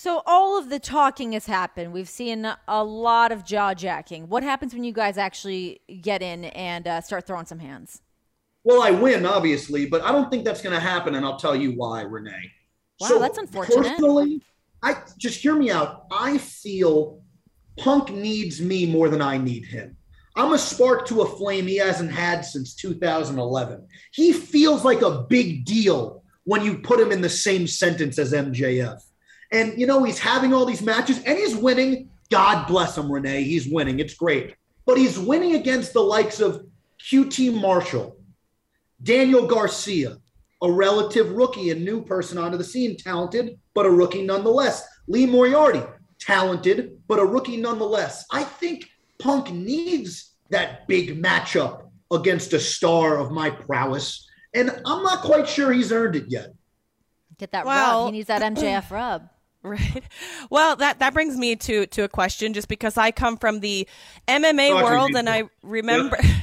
So 0.01 0.23
all 0.25 0.59
of 0.59 0.71
the 0.71 0.79
talking 0.79 1.33
has 1.33 1.45
happened. 1.45 1.93
We've 1.93 2.09
seen 2.09 2.51
a 2.67 2.83
lot 2.83 3.33
of 3.33 3.45
jaw 3.45 3.75
jacking. 3.75 4.31
What 4.31 4.43
happens 4.43 4.73
when 4.73 4.83
you 4.83 4.95
guys 4.95 5.19
actually 5.19 5.83
get 6.01 6.23
in 6.23 6.47
and 6.47 6.89
uh, 6.89 7.03
start 7.03 7.27
throwing 7.27 7.45
some 7.45 7.59
hands? 7.59 8.01
Well, 8.65 8.83
I 8.83 8.93
win, 8.93 9.27
obviously, 9.27 9.85
but 9.85 10.01
I 10.01 10.11
don't 10.11 10.31
think 10.31 10.47
that's 10.47 10.63
going 10.63 10.75
to 10.75 10.81
happen, 10.81 11.17
and 11.17 11.27
I'll 11.27 11.39
tell 11.39 11.55
you 11.55 11.73
why, 11.73 12.01
Renee. 12.01 12.51
Wow, 12.99 13.09
so 13.09 13.19
that's 13.19 13.37
unfortunate. 13.37 13.89
Personally, 13.89 14.41
I 14.83 14.97
just 15.19 15.43
hear 15.43 15.55
me 15.55 15.71
out. 15.71 16.07
I 16.11 16.39
feel 16.39 17.21
Punk 17.77 18.11
needs 18.11 18.59
me 18.59 18.87
more 18.87 19.11
than 19.11 19.21
I 19.21 19.37
need 19.37 19.67
him. 19.67 19.99
I'm 20.35 20.55
a 20.55 20.59
spark 20.59 21.07
to 21.09 21.21
a 21.21 21.27
flame 21.27 21.67
he 21.67 21.77
hasn't 21.77 22.11
had 22.11 22.47
since 22.47 22.75
2011. 22.75 23.87
He 24.13 24.33
feels 24.33 24.83
like 24.83 25.03
a 25.03 25.25
big 25.29 25.67
deal 25.67 26.25
when 26.45 26.65
you 26.65 26.79
put 26.79 26.99
him 26.99 27.13
in 27.13 27.21
the 27.21 27.29
same 27.29 27.67
sentence 27.67 28.19
as 28.19 28.33
MJF. 28.33 29.03
And, 29.53 29.79
you 29.79 29.87
know, 29.87 30.05
he's 30.05 30.19
having 30.19 30.53
all 30.55 30.65
these 30.65 30.83
matches 30.83 31.19
and 31.25 31.37
he's 31.37 31.57
winning. 31.57 32.11
God 32.31 32.67
bless 32.67 32.97
him, 32.97 33.11
Renee. 33.11 33.43
He's 33.43 33.69
winning. 33.69 33.99
It's 33.99 34.15
great. 34.15 34.55
But 34.87 34.99
he's 34.99 35.19
winning 35.19 35.57
against 35.57 35.93
the 35.93 36.01
likes 36.01 36.41
of 36.41 36.65
QT 37.11 37.61
Marshall, 37.61 38.17
Daniel 39.03 39.47
Garcia, 39.47 40.19
a 40.63 40.71
relative 40.71 41.33
rookie, 41.33 41.71
a 41.71 41.75
new 41.75 42.05
person 42.05 42.39
onto 42.39 42.59
the 42.59 42.65
scene, 42.65 42.97
talented, 42.97 43.59
but 43.75 43.87
a 43.87 43.91
rookie 43.91 44.23
nonetheless. 44.23 44.87
Lee 45.09 45.27
Moriarty. 45.27 45.83
talented, 46.21 46.99
but 47.09 47.19
a 47.19 47.25
rookie 47.25 47.57
nonetheless. 47.57 48.25
I 48.31 48.45
think 48.45 48.89
Punk 49.19 49.51
needs 49.51 50.35
that 50.51 50.87
big 50.87 51.21
matchup 51.23 51.89
against 52.13 52.53
a 52.53 52.61
star 52.61 53.19
of 53.19 53.31
my 53.31 53.51
prowess, 53.51 54.29
and 54.55 54.71
I'm 54.85 55.03
not 55.03 55.23
quite 55.23 55.49
sure 55.49 55.73
he's 55.73 55.93
earned 55.93 56.17
it 56.17 56.27
yet. 56.29 56.49
Get 57.39 57.53
that 57.53 57.65
well, 57.65 58.05
rub. 58.05 58.13
He 58.13 58.19
needs 58.19 58.29
that 58.29 58.43
MJF 58.43 58.91
rub. 58.91 59.29
Right. 59.63 60.03
Well, 60.49 60.77
that 60.77 61.01
that 61.01 61.13
brings 61.13 61.37
me 61.37 61.55
to 61.55 61.85
to 61.89 62.05
a 62.05 62.09
question 62.09 62.55
just 62.55 62.67
because 62.67 62.97
I 62.97 63.11
come 63.11 63.37
from 63.37 63.61
the 63.61 63.87
MMA 64.27 64.71
oh, 64.71 64.83
world 64.83 65.11
and 65.17 65.29
I 65.29 65.51
remember 65.63 66.17
yeah. 66.23 66.41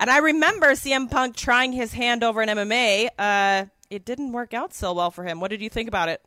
and 0.00 0.10
I 0.10 0.18
remember 0.18 0.72
CM 0.72 1.08
Punk 1.08 1.36
trying 1.36 1.72
his 1.72 1.92
hand 1.92 2.24
over 2.24 2.42
in 2.42 2.48
MMA. 2.48 3.10
Uh, 3.16 3.66
it 3.88 4.04
didn't 4.04 4.32
work 4.32 4.52
out 4.52 4.74
so 4.74 4.92
well 4.94 5.12
for 5.12 5.24
him. 5.24 5.38
What 5.38 5.50
did 5.50 5.62
you 5.62 5.70
think 5.70 5.86
about 5.86 6.08
it? 6.08 6.20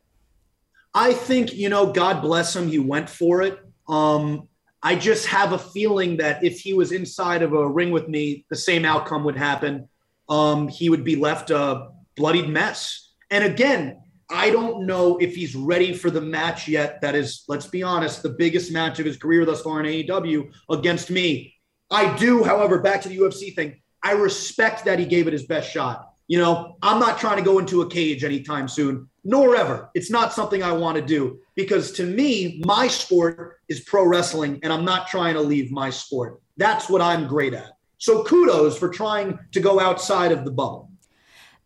I 0.94 1.12
think, 1.12 1.54
you 1.54 1.68
know, 1.68 1.92
God 1.92 2.22
bless 2.22 2.56
him, 2.56 2.68
he 2.68 2.78
went 2.78 3.10
for 3.10 3.42
it. 3.42 3.58
Um, 3.88 4.48
I 4.82 4.94
just 4.94 5.26
have 5.26 5.52
a 5.52 5.58
feeling 5.58 6.16
that 6.18 6.42
if 6.42 6.60
he 6.60 6.72
was 6.72 6.92
inside 6.92 7.42
of 7.42 7.52
a 7.52 7.68
ring 7.68 7.90
with 7.90 8.08
me, 8.08 8.46
the 8.48 8.56
same 8.56 8.84
outcome 8.84 9.24
would 9.24 9.36
happen. 9.36 9.88
Um, 10.28 10.68
he 10.68 10.88
would 10.88 11.04
be 11.04 11.16
left 11.16 11.50
a 11.50 11.88
bloodied 12.16 12.48
mess. 12.48 13.12
And 13.30 13.44
again, 13.44 14.00
I 14.30 14.50
don't 14.50 14.84
know 14.84 15.16
if 15.18 15.34
he's 15.34 15.56
ready 15.56 15.94
for 15.94 16.10
the 16.10 16.20
match 16.20 16.68
yet. 16.68 17.00
That 17.00 17.14
is, 17.14 17.44
let's 17.48 17.66
be 17.66 17.82
honest, 17.82 18.22
the 18.22 18.30
biggest 18.30 18.70
match 18.70 18.98
of 18.98 19.06
his 19.06 19.16
career 19.16 19.44
thus 19.44 19.62
far 19.62 19.80
in 19.80 19.86
AEW 19.86 20.50
against 20.70 21.10
me. 21.10 21.54
I 21.90 22.14
do, 22.16 22.44
however, 22.44 22.80
back 22.80 23.00
to 23.02 23.08
the 23.08 23.16
UFC 23.16 23.54
thing, 23.54 23.80
I 24.02 24.12
respect 24.12 24.84
that 24.84 24.98
he 24.98 25.06
gave 25.06 25.26
it 25.26 25.32
his 25.32 25.46
best 25.46 25.70
shot. 25.70 26.12
You 26.26 26.38
know, 26.38 26.76
I'm 26.82 27.00
not 27.00 27.18
trying 27.18 27.38
to 27.38 27.42
go 27.42 27.58
into 27.58 27.80
a 27.80 27.88
cage 27.88 28.22
anytime 28.22 28.68
soon, 28.68 29.08
nor 29.24 29.56
ever. 29.56 29.90
It's 29.94 30.10
not 30.10 30.34
something 30.34 30.62
I 30.62 30.72
want 30.72 30.96
to 30.96 31.02
do 31.02 31.40
because 31.56 31.92
to 31.92 32.04
me, 32.04 32.62
my 32.66 32.86
sport 32.86 33.56
is 33.68 33.80
pro 33.80 34.04
wrestling, 34.04 34.60
and 34.62 34.70
I'm 34.70 34.84
not 34.84 35.08
trying 35.08 35.34
to 35.34 35.40
leave 35.40 35.72
my 35.72 35.88
sport. 35.88 36.40
That's 36.58 36.90
what 36.90 37.00
I'm 37.00 37.26
great 37.26 37.54
at. 37.54 37.72
So 37.96 38.24
kudos 38.24 38.78
for 38.78 38.90
trying 38.90 39.38
to 39.52 39.60
go 39.60 39.80
outside 39.80 40.32
of 40.32 40.44
the 40.44 40.50
bubble. 40.50 40.90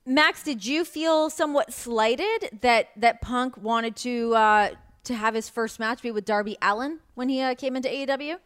Max, 0.05 0.43
did 0.43 0.67
you 0.67 0.85
feel 0.85 1.31
somewhat 1.31 1.73
slighted 1.73 2.59
that 2.61 2.89
that 2.97 3.21
Punk 3.21 3.57
wanted 3.57 3.95
to 3.97 4.35
uh, 4.35 4.71
to 5.05 5.15
have 5.15 5.35
his 5.35 5.49
first 5.49 5.79
match 5.79 6.03
be 6.03 6.11
with 6.11 6.25
Darby 6.25 6.57
Allin 6.61 6.99
when 7.15 7.29
he 7.29 7.41
uh, 7.41 7.55
came 7.55 7.77
into 7.77 7.89
AEW? 7.89 8.39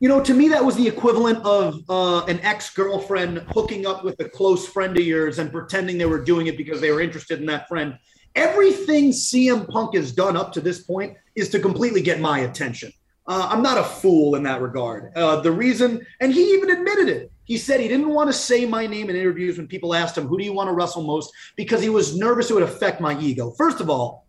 You 0.00 0.08
know, 0.08 0.22
to 0.22 0.34
me, 0.34 0.48
that 0.48 0.64
was 0.64 0.76
the 0.76 0.86
equivalent 0.86 1.44
of 1.44 1.82
uh, 1.88 2.24
an 2.26 2.40
ex 2.40 2.70
girlfriend 2.74 3.38
hooking 3.48 3.86
up 3.86 4.04
with 4.04 4.18
a 4.20 4.28
close 4.28 4.66
friend 4.66 4.96
of 4.96 5.04
yours 5.04 5.38
and 5.38 5.52
pretending 5.52 5.98
they 5.98 6.06
were 6.06 6.22
doing 6.22 6.48
it 6.48 6.56
because 6.56 6.80
they 6.80 6.90
were 6.90 7.00
interested 7.00 7.38
in 7.38 7.46
that 7.46 7.68
friend. 7.68 7.96
Everything 8.34 9.10
CM 9.10 9.68
Punk 9.68 9.94
has 9.94 10.12
done 10.12 10.36
up 10.36 10.52
to 10.52 10.60
this 10.60 10.80
point 10.82 11.16
is 11.34 11.48
to 11.50 11.60
completely 11.60 12.00
get 12.00 12.20
my 12.20 12.40
attention. 12.40 12.92
Uh, 13.26 13.48
I'm 13.50 13.62
not 13.62 13.78
a 13.78 13.84
fool 13.84 14.36
in 14.36 14.42
that 14.44 14.62
regard. 14.62 15.12
Uh, 15.16 15.40
the 15.40 15.52
reason, 15.52 16.04
and 16.20 16.32
he 16.32 16.54
even 16.54 16.70
admitted 16.70 17.08
it, 17.08 17.32
he 17.48 17.56
said 17.56 17.80
he 17.80 17.88
didn't 17.88 18.10
want 18.10 18.28
to 18.28 18.34
say 18.34 18.66
my 18.66 18.86
name 18.86 19.08
in 19.08 19.16
interviews 19.16 19.56
when 19.56 19.66
people 19.66 19.94
asked 19.94 20.16
him, 20.16 20.28
Who 20.28 20.36
do 20.38 20.44
you 20.44 20.52
want 20.52 20.68
to 20.68 20.74
wrestle 20.74 21.02
most? 21.02 21.32
because 21.56 21.80
he 21.80 21.88
was 21.88 22.16
nervous 22.16 22.50
it 22.50 22.54
would 22.54 22.62
affect 22.62 23.00
my 23.00 23.18
ego. 23.18 23.52
First 23.52 23.80
of 23.80 23.88
all, 23.88 24.26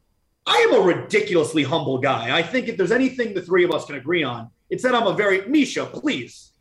I 0.48 0.56
am 0.70 0.74
a 0.74 0.80
ridiculously 0.80 1.64
humble 1.64 2.00
guy. 2.00 2.36
I 2.36 2.42
think 2.42 2.70
if 2.70 2.78
there's 2.78 2.94
anything 2.94 3.34
the 3.34 3.42
three 3.42 3.66
of 3.66 3.72
us 3.72 3.86
can 3.86 3.96
agree 3.96 4.24
on, 4.24 4.50
it's 4.70 4.84
that 4.84 4.96
I'm 4.96 5.06
a 5.06 5.14
very, 5.14 5.46
Misha, 5.48 5.86
please. 5.86 6.54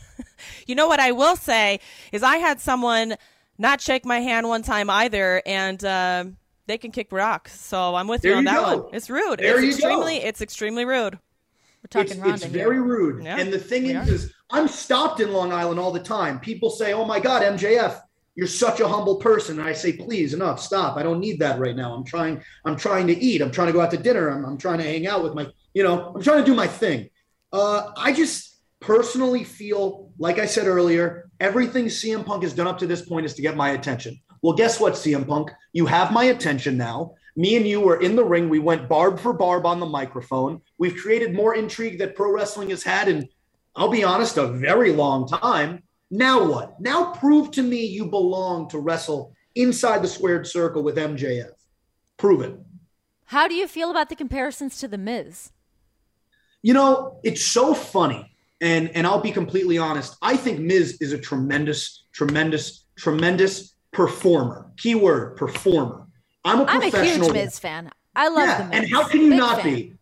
you 0.66 0.76
know 0.76 0.86
what 0.86 1.00
I 1.00 1.10
will 1.10 1.34
say 1.34 1.80
is 2.12 2.22
I 2.22 2.36
had 2.36 2.60
someone 2.60 3.16
not 3.58 3.80
shake 3.80 4.06
my 4.06 4.20
hand 4.20 4.46
one 4.48 4.62
time 4.62 4.88
either, 4.88 5.42
and 5.44 5.84
uh, 5.84 6.24
they 6.66 6.78
can 6.78 6.92
kick 6.92 7.08
rocks. 7.10 7.60
So 7.60 7.96
I'm 7.96 8.06
with 8.06 8.22
there 8.22 8.32
you 8.32 8.36
on 8.38 8.44
you 8.44 8.50
that 8.50 8.60
go. 8.60 8.78
one. 8.82 8.94
It's 8.94 9.10
rude. 9.10 9.40
There 9.40 9.62
it's 9.62 9.76
extremely, 9.76 10.20
go. 10.20 10.26
it's 10.26 10.40
extremely 10.40 10.84
rude. 10.84 11.18
We're 11.94 12.04
talking 12.04 12.24
it's, 12.24 12.42
it's 12.42 12.52
very 12.52 12.80
rude. 12.80 13.22
Yeah, 13.24 13.38
and 13.38 13.52
the 13.52 13.58
thing 13.58 13.86
is, 13.86 14.08
is, 14.08 14.32
I'm 14.50 14.66
stopped 14.66 15.20
in 15.20 15.32
Long 15.32 15.52
Island 15.52 15.78
all 15.78 15.92
the 15.92 16.00
time. 16.00 16.40
People 16.40 16.70
say, 16.70 16.92
"Oh 16.92 17.04
my 17.04 17.20
God, 17.20 17.42
MJF, 17.42 18.00
you're 18.34 18.48
such 18.48 18.80
a 18.80 18.88
humble 18.88 19.16
person." 19.16 19.60
And 19.60 19.68
I 19.68 19.72
say, 19.72 19.92
"Please, 19.92 20.34
enough, 20.34 20.60
stop. 20.60 20.96
I 20.96 21.02
don't 21.02 21.20
need 21.20 21.38
that 21.40 21.60
right 21.60 21.76
now. 21.76 21.94
I'm 21.94 22.04
trying. 22.04 22.42
I'm 22.64 22.76
trying 22.76 23.06
to 23.06 23.16
eat. 23.16 23.40
I'm 23.40 23.52
trying 23.52 23.68
to 23.68 23.72
go 23.72 23.80
out 23.80 23.92
to 23.92 23.96
dinner. 23.96 24.30
I'm, 24.30 24.44
I'm 24.44 24.58
trying 24.58 24.78
to 24.78 24.84
hang 24.84 25.06
out 25.06 25.22
with 25.22 25.34
my, 25.34 25.46
you 25.74 25.84
know, 25.84 26.12
I'm 26.14 26.22
trying 26.22 26.38
to 26.38 26.44
do 26.44 26.54
my 26.54 26.66
thing." 26.66 27.08
Uh, 27.52 27.92
I 27.96 28.12
just 28.12 28.56
personally 28.80 29.44
feel, 29.44 30.10
like 30.18 30.38
I 30.38 30.46
said 30.46 30.66
earlier, 30.66 31.30
everything 31.38 31.86
CM 31.86 32.26
Punk 32.26 32.42
has 32.42 32.52
done 32.52 32.66
up 32.66 32.78
to 32.78 32.86
this 32.86 33.02
point 33.02 33.26
is 33.26 33.34
to 33.34 33.42
get 33.42 33.56
my 33.56 33.70
attention. 33.70 34.20
Well, 34.42 34.54
guess 34.54 34.80
what, 34.80 34.94
CM 34.94 35.26
Punk? 35.26 35.50
You 35.72 35.86
have 35.86 36.12
my 36.12 36.24
attention 36.24 36.76
now. 36.76 37.14
Me 37.36 37.56
and 37.56 37.68
you 37.68 37.80
were 37.80 38.00
in 38.00 38.16
the 38.16 38.24
ring. 38.24 38.48
We 38.48 38.58
went 38.58 38.88
barb 38.88 39.20
for 39.20 39.34
barb 39.34 39.66
on 39.66 39.78
the 39.78 39.86
microphone. 39.86 40.62
We've 40.78 40.96
created 40.96 41.34
more 41.34 41.54
intrigue 41.54 41.98
that 41.98 42.16
pro 42.16 42.32
wrestling 42.32 42.70
has 42.70 42.82
had 42.82 43.08
in, 43.08 43.28
I'll 43.76 43.90
be 43.90 44.04
honest, 44.04 44.38
a 44.38 44.48
very 44.48 44.92
long 44.92 45.28
time. 45.28 45.82
Now 46.10 46.42
what? 46.44 46.80
Now 46.80 47.12
prove 47.12 47.50
to 47.52 47.62
me 47.62 47.84
you 47.84 48.06
belong 48.06 48.68
to 48.70 48.78
wrestle 48.78 49.34
inside 49.54 50.02
the 50.02 50.08
squared 50.08 50.46
circle 50.46 50.82
with 50.82 50.96
MJF. 50.96 51.50
Prove 52.16 52.40
it. 52.40 52.58
How 53.26 53.48
do 53.48 53.54
you 53.54 53.68
feel 53.68 53.90
about 53.90 54.08
the 54.08 54.16
comparisons 54.16 54.78
to 54.78 54.88
The 54.88 54.98
Miz? 54.98 55.50
You 56.62 56.74
know, 56.74 57.20
it's 57.22 57.44
so 57.44 57.74
funny. 57.74 58.32
And, 58.62 58.88
and 58.90 59.06
I'll 59.06 59.20
be 59.20 59.32
completely 59.32 59.76
honest. 59.76 60.16
I 60.22 60.36
think 60.36 60.60
Miz 60.60 60.96
is 61.00 61.12
a 61.12 61.18
tremendous, 61.18 62.04
tremendous, 62.12 62.86
tremendous 62.96 63.74
performer. 63.92 64.70
Keyword 64.78 65.36
performer. 65.36 66.06
I'm 66.46 66.60
a 66.60 66.64
professional. 66.64 67.00
I'm 67.00 67.06
a 67.06 67.24
huge 67.24 67.32
Miz 67.32 67.58
fan. 67.58 67.90
I 68.14 68.28
love 68.28 68.48
yeah, 68.48 68.58
the 68.58 68.64
Miz. 68.64 68.78
And 68.78 68.90
how 68.90 69.08
can 69.08 69.20
you 69.20 69.30
Big 69.30 69.38
not 69.38 69.62
fan. 69.62 69.74
be? 69.74 69.94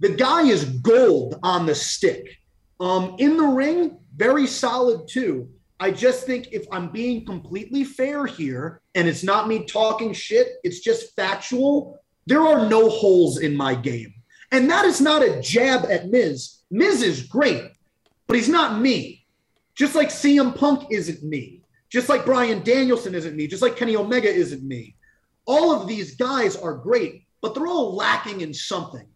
The 0.00 0.10
guy 0.10 0.42
is 0.42 0.64
gold 0.64 1.38
on 1.42 1.66
the 1.66 1.74
stick. 1.74 2.38
Um, 2.80 3.16
in 3.18 3.36
the 3.36 3.44
ring, 3.44 3.98
very 4.16 4.46
solid 4.46 5.06
too. 5.06 5.48
I 5.78 5.90
just 5.90 6.26
think 6.26 6.48
if 6.52 6.66
I'm 6.72 6.90
being 6.90 7.24
completely 7.24 7.84
fair 7.84 8.26
here, 8.26 8.80
and 8.94 9.06
it's 9.06 9.22
not 9.22 9.48
me 9.48 9.64
talking 9.64 10.12
shit, 10.12 10.48
it's 10.64 10.80
just 10.80 11.14
factual. 11.16 11.98
There 12.26 12.42
are 12.42 12.68
no 12.68 12.88
holes 12.88 13.38
in 13.38 13.56
my 13.56 13.74
game. 13.74 14.12
And 14.52 14.68
that 14.70 14.84
is 14.84 15.00
not 15.00 15.22
a 15.22 15.40
jab 15.40 15.86
at 15.90 16.08
Miz. 16.08 16.58
Miz 16.70 17.02
is 17.02 17.22
great, 17.22 17.62
but 18.26 18.36
he's 18.36 18.48
not 18.48 18.80
me. 18.80 19.24
Just 19.74 19.94
like 19.94 20.08
CM 20.08 20.54
Punk 20.54 20.88
isn't 20.90 21.22
me. 21.22 21.62
Just 21.88 22.08
like 22.08 22.24
Bryan 22.24 22.62
Danielson 22.62 23.14
isn't 23.14 23.36
me. 23.36 23.46
Just 23.46 23.62
like 23.62 23.76
Kenny 23.76 23.96
Omega 23.96 24.32
isn't 24.32 24.62
me. 24.62 24.94
All 25.46 25.72
of 25.72 25.88
these 25.88 26.16
guys 26.16 26.56
are 26.56 26.74
great, 26.74 27.24
but 27.42 27.54
they're 27.54 27.66
all 27.66 27.94
lacking 27.94 28.40
in 28.40 28.52
something. 28.54 29.06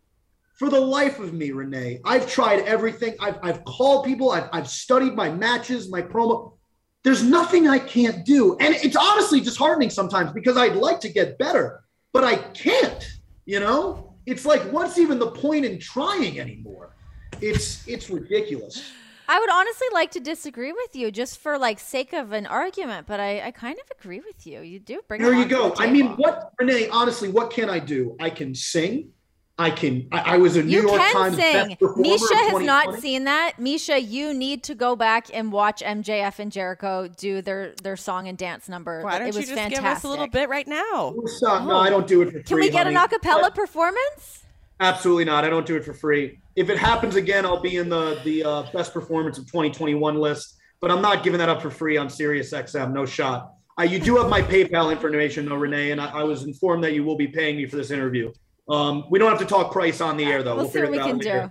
For 0.59 0.71
the 0.71 0.81
life 0.81 1.19
of 1.19 1.35
me, 1.35 1.51
Renee, 1.51 2.01
I've 2.05 2.31
tried 2.31 2.61
everything. 2.61 3.17
I've, 3.21 3.39
I've 3.43 3.65
called 3.65 4.05
people, 4.05 4.31
I've, 4.31 4.49
I've 4.53 4.69
studied 4.69 5.15
my 5.15 5.31
matches, 5.31 5.91
my 5.91 6.01
promo. 6.01 6.57
There's 7.03 7.23
nothing 7.23 7.69
I 7.69 7.79
can't 7.79 8.25
do. 8.25 8.57
And 8.59 8.75
it's 8.77 8.97
honestly 8.97 9.41
disheartening 9.41 9.91
sometimes 9.91 10.33
because 10.33 10.57
I'd 10.57 10.77
like 10.77 11.01
to 11.01 11.09
get 11.09 11.39
better, 11.39 11.85
but 12.13 12.25
I 12.25 12.37
can't, 12.37 13.05
you 13.47 13.61
know? 13.61 14.15
It's 14.27 14.47
like, 14.47 14.63
what's 14.73 14.97
even 14.97 15.19
the 15.19 15.31
point 15.31 15.65
in 15.65 15.79
trying 15.79 16.41
anymore? 16.41 16.95
It's 17.43 17.87
it's 17.87 18.09
ridiculous. 18.09 18.91
I 19.29 19.41
would 19.41 19.51
honestly 19.51 19.87
like 19.93 20.11
to 20.13 20.21
disagree 20.21 20.73
with 20.73 20.95
you 20.95 21.11
just 21.11 21.39
for 21.39 21.59
like 21.59 21.79
sake 21.79 22.13
of 22.13 22.33
an 22.33 22.47
argument, 22.47 23.07
but 23.07 23.21
I, 23.21 23.41
I 23.41 23.51
kind 23.51 23.79
of 23.79 23.91
agree 23.99 24.21
with 24.21 24.47
you. 24.47 24.61
You 24.61 24.79
do 24.79 25.01
bring. 25.09 25.23
There 25.23 25.33
you 25.33 25.47
go. 25.47 25.75
I 25.79 25.91
mean, 25.91 26.09
what 26.17 26.53
Renee? 26.59 26.89
Honestly, 26.89 27.29
what 27.29 27.51
can 27.51 27.71
I 27.71 27.79
do? 27.79 28.17
I 28.21 28.31
can 28.31 28.55
sing. 28.55 29.11
I 29.57 29.71
can. 29.71 30.09
I, 30.11 30.35
I 30.35 30.37
was 30.39 30.57
a 30.57 30.63
New 30.63 30.71
you 30.71 30.89
York 30.89 31.01
Times 31.13 31.37
You 31.37 31.43
can 31.43 31.69
sing. 31.69 31.93
Misha 31.97 32.37
has 32.37 32.63
not 32.63 32.99
seen 32.99 33.25
that. 33.25 33.59
Misha, 33.59 34.01
you 34.01 34.35
need 34.35 34.65
to 34.65 34.75
go 34.75 34.97
back 34.97 35.29
and 35.33 35.53
watch 35.53 35.81
MJF 35.81 36.41
and 36.41 36.51
Jericho 36.51 37.09
do 37.17 37.41
their 37.41 37.73
their 37.83 37.97
song 37.97 38.27
and 38.27 38.37
dance 38.37 38.69
number. 38.69 39.03
Why 39.03 39.19
don't 39.19 39.29
it 39.29 39.35
was 39.35 39.37
you 39.37 39.43
just 39.43 39.55
fantastic. 39.55 39.79
give 39.79 39.85
us 39.85 40.05
a 40.05 40.09
little 40.09 40.27
bit 40.27 40.49
right 40.49 40.67
now? 40.67 41.15
No, 41.43 41.77
I 41.77 41.87
oh. 41.87 41.91
don't 41.91 42.07
do 42.07 42.23
it 42.23 42.27
for 42.27 42.33
free. 42.33 42.43
Can 42.43 42.57
we 42.59 42.69
get 42.69 42.87
honey. 42.87 42.97
an 42.97 43.09
acapella 43.09 43.55
performance? 43.55 44.44
Absolutely 44.81 45.25
not. 45.25 45.45
I 45.45 45.51
don't 45.51 45.67
do 45.67 45.77
it 45.77 45.85
for 45.85 45.95
free. 45.95 46.39
If 46.57 46.69
it 46.69 46.79
happens 46.79 47.17
again, 47.17 47.47
I'll 47.47 47.61
be 47.61 47.77
in 47.77 47.89
the 47.89 48.21
the 48.25 48.45
uh, 48.45 48.63
best 48.73 48.93
performance 48.93 49.39
of 49.39 49.47
2021 49.47 50.17
list. 50.17 50.57
But 50.81 50.91
I'm 50.91 51.01
not 51.01 51.23
giving 51.23 51.39
that 51.39 51.49
up 51.49 51.63
for 51.63 51.71
free 51.71 51.97
on 51.97 52.11
Sirius 52.11 52.53
XM. 52.53 52.93
No 52.93 53.07
shot. 53.07 53.55
Uh, 53.79 53.85
you 53.85 53.99
do 53.99 54.17
have 54.17 54.29
my 54.29 54.43
PayPal 54.43 54.93
information, 54.93 55.47
though, 55.47 55.57
Renee, 55.57 55.93
and 55.93 56.01
I, 56.01 56.21
I, 56.21 56.23
was 56.23 56.45
informed 56.45 56.85
that 56.85 56.93
you 56.93 57.03
will 57.03 57.17
be 57.17 57.27
paying 57.27 57.57
me 57.57 57.67
for 57.67 57.77
this 57.77 57.91
interview. 57.91 58.33
Um, 58.69 59.05
we 59.11 59.19
don't 59.19 59.31
have 59.31 59.39
to 59.41 59.47
talk 59.47 59.73
price 59.73 60.01
on 60.01 60.17
the 60.17 60.25
air, 60.25 60.43
though. 60.43 60.55
We'll, 60.55 60.65
we'll 60.65 60.73
see 60.73 60.83
what 60.83 60.93
we 60.93 60.99
can 60.99 61.19
do. 61.19 61.51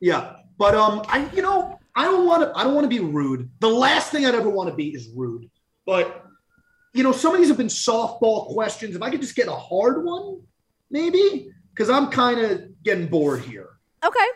Yeah, 0.00 0.36
but 0.58 0.74
um, 0.74 1.02
I 1.08 1.28
you 1.34 1.42
know 1.42 1.78
I 1.96 2.04
don't 2.04 2.26
want 2.26 2.42
to 2.42 2.58
I 2.58 2.64
don't 2.64 2.74
want 2.74 2.84
to 2.84 2.88
be 2.88 3.00
rude. 3.00 3.50
The 3.60 3.68
last 3.68 4.12
thing 4.12 4.26
I'd 4.26 4.34
ever 4.34 4.50
want 4.50 4.68
to 4.68 4.74
be 4.74 4.88
is 4.88 5.08
rude. 5.14 5.48
But 5.86 6.24
you 6.92 7.02
know, 7.02 7.12
some 7.12 7.34
of 7.34 7.40
these 7.40 7.48
have 7.48 7.56
been 7.56 7.66
softball 7.66 8.52
questions. 8.52 8.94
If 8.94 9.02
I 9.02 9.10
could 9.10 9.20
just 9.20 9.34
get 9.34 9.48
a 9.48 9.54
hard 9.54 10.04
one, 10.04 10.40
maybe 10.90 11.50
because 11.74 11.90
I'm 11.90 12.08
kind 12.08 12.40
of 12.40 12.82
getting 12.82 13.06
bored 13.06 13.40
here. 13.40 13.70
Okay. 14.04 14.26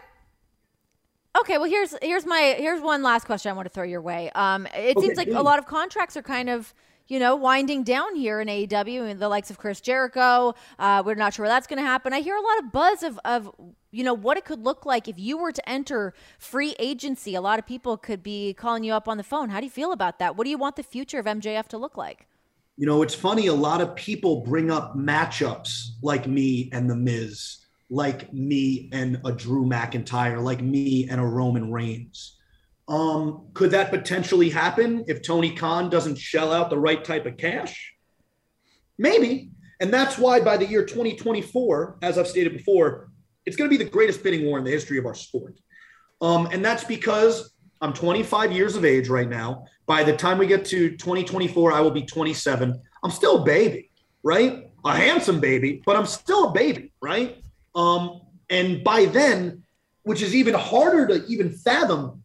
Okay, 1.40 1.58
well 1.58 1.68
here's 1.68 1.94
here's 2.02 2.26
my 2.26 2.56
here's 2.58 2.80
one 2.80 3.02
last 3.02 3.24
question 3.24 3.50
I 3.50 3.52
want 3.54 3.66
to 3.66 3.70
throw 3.70 3.84
your 3.84 4.00
way. 4.00 4.30
Um, 4.34 4.66
it 4.66 4.96
okay, 4.96 5.06
seems 5.06 5.16
like 5.16 5.28
a 5.28 5.42
lot 5.42 5.58
of 5.58 5.66
contracts 5.66 6.16
are 6.16 6.22
kind 6.22 6.50
of 6.50 6.74
you 7.06 7.20
know 7.20 7.36
winding 7.36 7.84
down 7.84 8.16
here 8.16 8.40
in 8.40 8.48
AEW 8.48 9.08
and 9.08 9.20
the 9.20 9.28
likes 9.28 9.50
of 9.50 9.58
Chris 9.58 9.80
Jericho. 9.80 10.54
Uh, 10.78 11.02
we're 11.04 11.14
not 11.14 11.34
sure 11.34 11.44
where 11.44 11.50
that's 11.50 11.66
going 11.66 11.78
to 11.78 11.86
happen. 11.86 12.12
I 12.12 12.20
hear 12.20 12.34
a 12.34 12.40
lot 12.40 12.58
of 12.58 12.72
buzz 12.72 13.02
of 13.04 13.20
of 13.24 13.50
you 13.92 14.02
know 14.02 14.14
what 14.14 14.36
it 14.36 14.44
could 14.44 14.64
look 14.64 14.84
like 14.84 15.06
if 15.06 15.18
you 15.18 15.38
were 15.38 15.52
to 15.52 15.68
enter 15.68 16.12
free 16.38 16.74
agency. 16.78 17.36
A 17.36 17.40
lot 17.40 17.60
of 17.60 17.66
people 17.66 17.96
could 17.96 18.22
be 18.22 18.54
calling 18.54 18.82
you 18.82 18.92
up 18.92 19.06
on 19.06 19.16
the 19.16 19.22
phone. 19.22 19.50
How 19.50 19.60
do 19.60 19.66
you 19.66 19.70
feel 19.70 19.92
about 19.92 20.18
that? 20.18 20.34
What 20.34 20.44
do 20.44 20.50
you 20.50 20.58
want 20.58 20.74
the 20.74 20.82
future 20.82 21.20
of 21.20 21.26
MJF 21.26 21.68
to 21.68 21.78
look 21.78 21.96
like? 21.96 22.26
You 22.78 22.86
know, 22.86 23.02
it's 23.02 23.14
funny. 23.14 23.48
A 23.48 23.54
lot 23.54 23.80
of 23.80 23.96
people 23.96 24.42
bring 24.42 24.70
up 24.70 24.96
matchups 24.96 25.96
like 26.00 26.28
me 26.28 26.70
and 26.72 26.88
The 26.88 26.94
Miz, 26.94 27.58
like 27.90 28.32
me 28.32 28.88
and 28.92 29.20
a 29.24 29.32
Drew 29.32 29.66
McIntyre, 29.66 30.40
like 30.40 30.62
me 30.62 31.08
and 31.08 31.20
a 31.20 31.24
Roman 31.24 31.72
Reigns. 31.72 32.36
Um, 32.86 33.48
could 33.52 33.72
that 33.72 33.90
potentially 33.90 34.48
happen 34.48 35.04
if 35.08 35.22
Tony 35.22 35.56
Khan 35.56 35.90
doesn't 35.90 36.18
shell 36.18 36.52
out 36.52 36.70
the 36.70 36.78
right 36.78 37.04
type 37.04 37.26
of 37.26 37.36
cash? 37.36 37.94
Maybe. 38.96 39.50
And 39.80 39.92
that's 39.92 40.16
why 40.16 40.38
by 40.38 40.56
the 40.56 40.66
year 40.66 40.84
2024, 40.84 41.98
as 42.02 42.16
I've 42.16 42.28
stated 42.28 42.52
before, 42.52 43.10
it's 43.44 43.56
going 43.56 43.68
to 43.68 43.76
be 43.76 43.82
the 43.82 43.90
greatest 43.90 44.22
bidding 44.22 44.46
war 44.46 44.56
in 44.56 44.64
the 44.64 44.70
history 44.70 44.98
of 44.98 45.06
our 45.06 45.14
sport. 45.14 45.58
Um, 46.20 46.46
and 46.52 46.64
that's 46.64 46.84
because 46.84 47.54
I'm 47.80 47.92
25 47.92 48.52
years 48.52 48.76
of 48.76 48.84
age 48.84 49.08
right 49.08 49.28
now. 49.28 49.64
By 49.88 50.04
the 50.04 50.14
time 50.14 50.36
we 50.36 50.46
get 50.46 50.66
to 50.66 50.90
2024, 50.90 51.72
I 51.72 51.80
will 51.80 51.90
be 51.90 52.02
27. 52.02 52.78
I'm 53.02 53.10
still 53.10 53.40
a 53.40 53.44
baby, 53.44 53.90
right? 54.22 54.70
A 54.84 54.94
handsome 54.94 55.40
baby, 55.40 55.82
but 55.86 55.96
I'm 55.96 56.04
still 56.04 56.50
a 56.50 56.52
baby, 56.52 56.92
right? 57.00 57.42
Um, 57.74 58.20
and 58.50 58.84
by 58.84 59.06
then, 59.06 59.64
which 60.02 60.20
is 60.20 60.34
even 60.34 60.52
harder 60.52 61.06
to 61.06 61.26
even 61.26 61.50
fathom, 61.50 62.22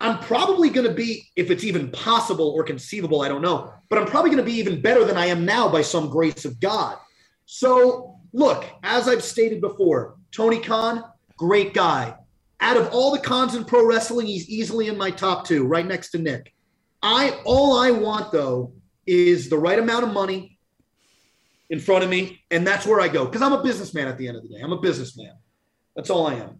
I'm 0.00 0.20
probably 0.20 0.70
going 0.70 0.86
to 0.86 0.94
be, 0.94 1.24
if 1.34 1.50
it's 1.50 1.64
even 1.64 1.90
possible 1.90 2.50
or 2.50 2.62
conceivable, 2.62 3.22
I 3.22 3.28
don't 3.28 3.42
know, 3.42 3.72
but 3.88 3.98
I'm 3.98 4.06
probably 4.06 4.30
going 4.30 4.44
to 4.44 4.50
be 4.50 4.58
even 4.58 4.80
better 4.80 5.04
than 5.04 5.16
I 5.16 5.26
am 5.26 5.44
now 5.44 5.68
by 5.68 5.82
some 5.82 6.08
grace 6.08 6.44
of 6.44 6.60
God. 6.60 6.98
So, 7.46 8.20
look, 8.32 8.64
as 8.84 9.08
I've 9.08 9.24
stated 9.24 9.60
before, 9.60 10.18
Tony 10.30 10.60
Khan, 10.60 11.02
great 11.36 11.74
guy. 11.74 12.14
Out 12.60 12.76
of 12.76 12.92
all 12.92 13.10
the 13.10 13.18
Khans 13.18 13.56
in 13.56 13.64
pro 13.64 13.84
wrestling, 13.84 14.28
he's 14.28 14.48
easily 14.48 14.86
in 14.86 14.96
my 14.96 15.10
top 15.10 15.44
two, 15.44 15.66
right 15.66 15.86
next 15.86 16.10
to 16.10 16.18
Nick. 16.18 16.54
I 17.02 17.40
all 17.44 17.78
I 17.78 17.90
want 17.90 18.32
though 18.32 18.72
is 19.06 19.48
the 19.48 19.58
right 19.58 19.78
amount 19.78 20.04
of 20.04 20.12
money 20.12 20.58
in 21.70 21.80
front 21.80 22.04
of 22.04 22.10
me, 22.10 22.42
and 22.50 22.66
that's 22.66 22.86
where 22.86 23.00
I 23.00 23.08
go 23.08 23.24
because 23.24 23.42
I'm 23.42 23.52
a 23.52 23.62
businessman 23.62 24.08
at 24.08 24.18
the 24.18 24.28
end 24.28 24.36
of 24.36 24.42
the 24.42 24.48
day. 24.50 24.60
I'm 24.62 24.72
a 24.72 24.80
businessman. 24.80 25.34
That's 25.96 26.10
all 26.10 26.26
I 26.26 26.34
am. 26.34 26.58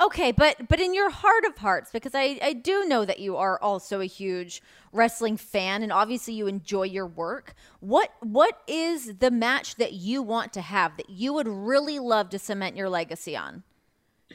Okay, 0.00 0.30
but 0.30 0.68
but 0.68 0.78
in 0.78 0.94
your 0.94 1.10
heart 1.10 1.44
of 1.44 1.58
hearts, 1.58 1.90
because 1.90 2.14
I, 2.14 2.38
I 2.40 2.52
do 2.52 2.84
know 2.84 3.04
that 3.04 3.18
you 3.18 3.36
are 3.36 3.60
also 3.60 4.00
a 4.00 4.06
huge 4.06 4.62
wrestling 4.92 5.36
fan 5.36 5.82
and 5.82 5.92
obviously 5.92 6.34
you 6.34 6.46
enjoy 6.46 6.84
your 6.84 7.06
work. 7.06 7.54
What 7.80 8.12
what 8.20 8.60
is 8.68 9.16
the 9.16 9.32
match 9.32 9.74
that 9.76 9.94
you 9.94 10.22
want 10.22 10.52
to 10.52 10.60
have 10.60 10.96
that 10.98 11.10
you 11.10 11.32
would 11.32 11.48
really 11.48 11.98
love 11.98 12.28
to 12.30 12.38
cement 12.38 12.76
your 12.76 12.88
legacy 12.88 13.36
on? 13.36 13.64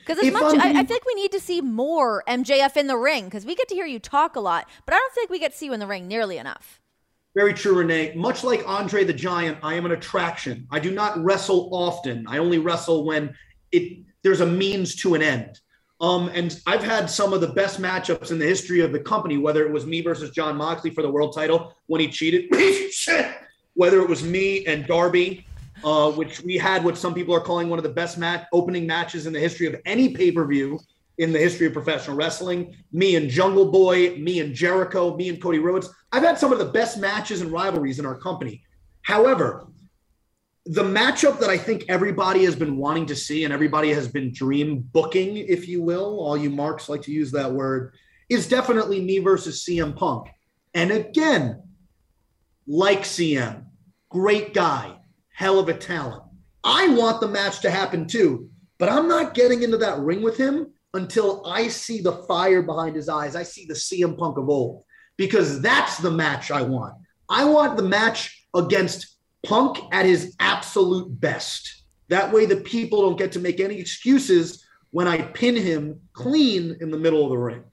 Because 0.06 0.20
as 0.20 0.26
if 0.26 0.34
much, 0.34 0.58
I, 0.58 0.70
I, 0.70 0.86
feel 0.86 0.96
like 0.96 1.06
we 1.06 1.14
need 1.16 1.32
to 1.32 1.40
see 1.40 1.62
more 1.62 2.24
MJF 2.28 2.76
in 2.76 2.88
the 2.88 2.98
ring 2.98 3.26
because 3.26 3.46
we 3.46 3.56
get 3.56 3.70
to 3.70 3.76
hear 3.76 3.86
you 3.86 4.00
talk 4.00 4.36
a 4.36 4.40
lot, 4.42 4.68
but 4.86 4.94
I 4.94 4.98
don't 4.98 5.14
think 5.14 5.30
we 5.30 5.40
get 5.40 5.54
to 5.54 5.58
see 5.58 5.68
you 5.68 5.74
in 5.74 5.80
the 5.80 5.88
ring 5.88 6.08
nearly 6.08 6.38
enough. 6.38 6.82
Very 7.36 7.54
true, 7.54 7.76
Renee. 7.76 8.14
Much 8.16 8.44
like 8.44 8.68
Andre 8.68 9.04
the 9.06 9.14
Giant, 9.14 9.58
I 9.64 9.76
am 9.76 9.86
an 9.86 9.92
attraction. 9.94 10.68
I 10.72 10.80
do 10.80 10.92
not 10.92 11.18
wrestle 11.24 11.70
often. 11.72 12.26
I 12.28 12.38
only 12.38 12.60
wrestle 12.60 13.06
when 13.06 13.34
it 13.72 14.04
there's 14.24 14.42
a 14.42 14.46
means 14.46 14.96
to 14.98 15.16
an 15.16 15.22
end. 15.22 15.60
Um, 16.00 16.30
and 16.34 16.60
I've 16.68 16.84
had 16.84 17.10
some 17.10 17.34
of 17.34 17.42
the 17.42 17.48
best 17.48 17.82
matchups 17.82 18.32
in 18.32 18.40
the 18.40 18.46
history 18.46 18.82
of 18.82 18.92
the 18.92 19.00
company, 19.00 19.38
whether 19.38 19.66
it 19.66 19.72
was 19.72 19.86
me 19.86 20.02
versus 20.02 20.32
Jon 20.32 20.58
Moxley 20.58 20.92
for 20.92 21.02
the 21.02 21.10
world 21.10 21.34
title 21.34 21.76
when 21.88 22.02
he 22.02 22.10
cheated, 22.10 22.50
whether 23.74 24.02
it 24.02 24.10
was 24.10 24.22
me 24.22 24.66
and 24.66 24.86
Darby, 24.86 25.46
uh, 25.84 26.12
which 26.12 26.42
we 26.42 26.58
had 26.58 26.84
what 26.84 26.98
some 26.98 27.14
people 27.14 27.36
are 27.36 27.42
calling 27.42 27.70
one 27.70 27.80
of 27.80 27.84
the 27.84 27.90
best 27.90 28.20
opening 28.52 28.88
matches 28.88 29.26
in 29.26 29.34
the 29.34 29.40
history 29.40 29.68
of 29.68 29.76
any 29.86 30.10
pay 30.10 30.32
per 30.32 30.46
view 30.46 30.80
in 31.18 31.32
the 31.32 31.40
history 31.40 31.68
of 31.68 31.74
professional 31.74 32.18
wrestling. 32.18 32.76
Me 32.92 33.16
and 33.16 33.30
Jungle 33.30 33.72
Boy, 33.72 34.16
me 34.18 34.40
and 34.40 34.54
Jericho, 34.54 35.16
me 35.16 35.30
and 35.30 35.42
Cody 35.42 35.60
Rhodes. 35.60 35.90
I've 36.12 36.24
had 36.24 36.38
some 36.38 36.52
of 36.52 36.60
the 36.60 36.66
best 36.66 36.98
matches 36.98 37.42
and 37.42 37.52
rivalries 37.52 38.00
in 38.00 38.06
our 38.06 38.18
company. 38.18 38.64
However, 39.04 39.68
the 40.66 40.84
matchup 40.84 41.40
that 41.40 41.50
I 41.50 41.58
think 41.58 41.86
everybody 41.90 42.46
has 42.46 42.56
been 42.56 42.78
wanting 42.78 43.06
to 43.08 43.16
see 43.16 43.44
and 43.44 43.54
everybody 43.54 43.92
has 43.94 44.08
been 44.08 44.32
dream 44.34 44.80
booking, 44.94 45.38
if 45.38 45.68
you 45.68 45.82
will, 45.82 46.20
all 46.20 46.38
you 46.38 46.50
marks 46.50 46.88
like 46.88 47.02
to 47.04 47.12
use 47.12 47.32
that 47.32 47.52
word, 47.52 47.94
is 48.30 48.48
definitely 48.48 49.02
me 49.02 49.20
versus 49.20 49.66
CM 49.66 49.96
Punk. 49.96 50.30
And 50.74 50.92
again, 50.92 51.62
like 52.66 53.02
CM, 53.02 53.66
great 54.10 54.54
guy, 54.54 54.98
hell 55.34 55.60
of 55.60 55.70
a 55.70 55.74
talent. 55.74 56.24
I 56.64 56.88
want 56.90 57.20
the 57.20 57.28
match 57.28 57.60
to 57.62 57.72
happen 57.72 58.08
too, 58.08 58.50
but 58.80 58.90
I'm 58.90 59.08
not 59.08 59.34
getting 59.34 59.64
into 59.64 59.78
that 59.78 60.00
ring 60.00 60.22
with 60.22 60.38
him 60.38 60.72
until 60.94 61.46
I 61.46 61.68
see 61.68 62.02
the 62.02 62.24
fire 62.24 62.62
behind 62.62 62.96
his 62.96 63.10
eyes. 63.10 63.36
I 63.36 63.44
see 63.44 63.66
the 63.66 63.74
CM 63.74 64.18
Punk 64.18 64.38
of 64.38 64.48
old 64.48 64.84
because 65.18 65.62
that's 65.62 65.98
the 65.98 66.12
match 66.12 66.52
I 66.52 66.62
want. 66.62 66.94
I 67.30 67.46
want 67.46 67.78
the 67.78 67.84
match 67.84 68.48
against 68.56 69.18
Punk 69.44 69.80
at 69.92 70.06
his 70.06 70.36
absolute 70.40 71.20
best. 71.20 71.84
That 72.10 72.32
way, 72.32 72.46
the 72.46 72.58
people 72.58 73.02
don't 73.02 73.18
get 73.18 73.32
to 73.34 73.40
make 73.40 73.60
any 73.60 73.80
excuses 73.80 74.64
when 74.92 75.08
I 75.08 75.22
pin 75.22 75.56
him 75.56 76.00
clean 76.14 76.78
in 76.80 76.92
the 76.92 76.98
middle 76.98 77.24
of 77.24 77.30
the 77.30 77.38
ring. 77.38 77.64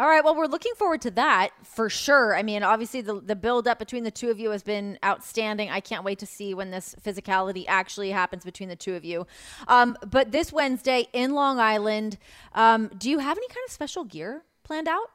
All 0.00 0.06
right. 0.06 0.24
Well, 0.24 0.34
we're 0.34 0.46
looking 0.46 0.72
forward 0.76 1.02
to 1.02 1.10
that 1.10 1.50
for 1.62 1.90
sure. 1.90 2.34
I 2.34 2.42
mean, 2.42 2.62
obviously, 2.62 3.02
the, 3.02 3.20
the 3.20 3.36
build 3.36 3.68
up 3.68 3.78
between 3.78 4.02
the 4.02 4.10
two 4.10 4.30
of 4.30 4.40
you 4.40 4.50
has 4.50 4.62
been 4.62 4.98
outstanding. 5.04 5.68
I 5.68 5.80
can't 5.80 6.04
wait 6.04 6.18
to 6.20 6.26
see 6.26 6.54
when 6.54 6.70
this 6.70 6.96
physicality 7.04 7.66
actually 7.68 8.10
happens 8.10 8.42
between 8.42 8.70
the 8.70 8.76
two 8.76 8.94
of 8.94 9.04
you. 9.04 9.26
Um, 9.68 9.98
but 10.06 10.32
this 10.32 10.54
Wednesday 10.54 11.06
in 11.12 11.34
Long 11.34 11.60
Island, 11.60 12.16
um, 12.54 12.90
do 12.96 13.10
you 13.10 13.18
have 13.18 13.36
any 13.36 13.46
kind 13.48 13.60
of 13.66 13.72
special 13.72 14.04
gear 14.04 14.42
planned 14.62 14.88
out? 14.88 15.10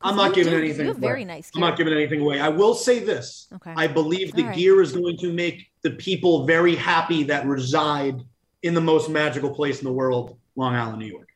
I'm 0.00 0.14
not 0.14 0.32
giving 0.32 0.52
do, 0.52 0.60
anything. 0.60 0.86
You 0.86 0.94
very 0.94 1.24
nice. 1.24 1.50
Gear. 1.50 1.60
I'm 1.64 1.68
not 1.68 1.76
giving 1.76 1.92
anything 1.92 2.20
away. 2.20 2.38
I 2.38 2.50
will 2.50 2.76
say 2.76 3.00
this. 3.00 3.48
Okay. 3.52 3.74
I 3.76 3.88
believe 3.88 4.32
the 4.32 4.44
right. 4.44 4.56
gear 4.56 4.80
is 4.80 4.92
going 4.92 5.16
to 5.16 5.32
make 5.32 5.72
the 5.82 5.90
people 5.90 6.46
very 6.46 6.76
happy 6.76 7.24
that 7.24 7.46
reside 7.46 8.20
in 8.62 8.74
the 8.74 8.80
most 8.80 9.10
magical 9.10 9.50
place 9.50 9.80
in 9.80 9.86
the 9.86 9.92
world, 9.92 10.38
Long 10.54 10.76
Island, 10.76 11.00
New 11.00 11.06
York. 11.06 11.31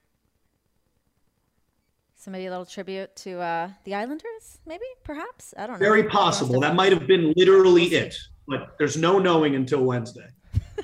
So 2.27 2.33
maybe 2.33 2.47
a 2.47 2.51
little 2.51 2.67
tribute 2.67 3.15
to 3.19 3.39
uh, 3.39 3.71
the 3.85 3.95
Islanders, 3.95 4.59
maybe, 4.67 4.83
perhaps. 5.05 5.55
I 5.57 5.69
don't 5.69 5.79
know. 5.79 5.87
Very 5.87 6.03
possible. 6.03 6.59
That 6.59 6.75
might 6.75 6.91
have 6.91 7.07
been 7.07 7.33
literally 7.37 7.85
it, 7.85 8.17
but 8.49 8.75
there's 8.79 8.97
no 8.97 9.21
knowing 9.21 9.55
until 9.55 9.85
Wednesday. 9.85 10.27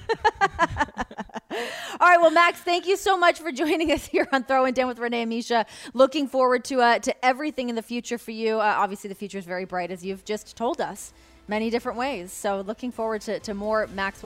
All 0.71 2.09
right, 2.09 2.21
well, 2.21 2.31
Max, 2.31 2.61
thank 2.61 2.87
you 2.87 2.97
so 2.97 3.19
much 3.19 3.41
for 3.41 3.51
joining 3.51 3.91
us 3.91 4.07
here 4.07 4.29
on 4.31 4.45
Throwing 4.45 4.73
Down 4.73 4.87
with 4.87 5.01
Renee 5.01 5.23
and 5.23 5.31
Misha. 5.31 5.67
Looking 5.95 6.29
forward 6.29 6.63
to 6.67 6.81
uh, 6.81 7.01
to 7.01 7.25
everything 7.25 7.69
in 7.69 7.75
the 7.75 7.83
future 7.83 8.19
for 8.19 8.31
you. 8.31 8.61
Uh, 8.61 8.77
obviously, 8.79 9.09
the 9.09 9.17
future 9.17 9.39
is 9.39 9.45
very 9.45 9.65
bright, 9.65 9.91
as 9.91 10.05
you've 10.05 10.25
just 10.25 10.57
told 10.57 10.81
us, 10.81 11.13
many 11.49 11.71
different 11.71 11.99
ways. 11.99 12.33
So, 12.33 12.61
looking 12.61 12.93
forward 12.93 13.23
to, 13.23 13.41
to 13.41 13.53
more 13.53 13.89
Max. 13.97 14.25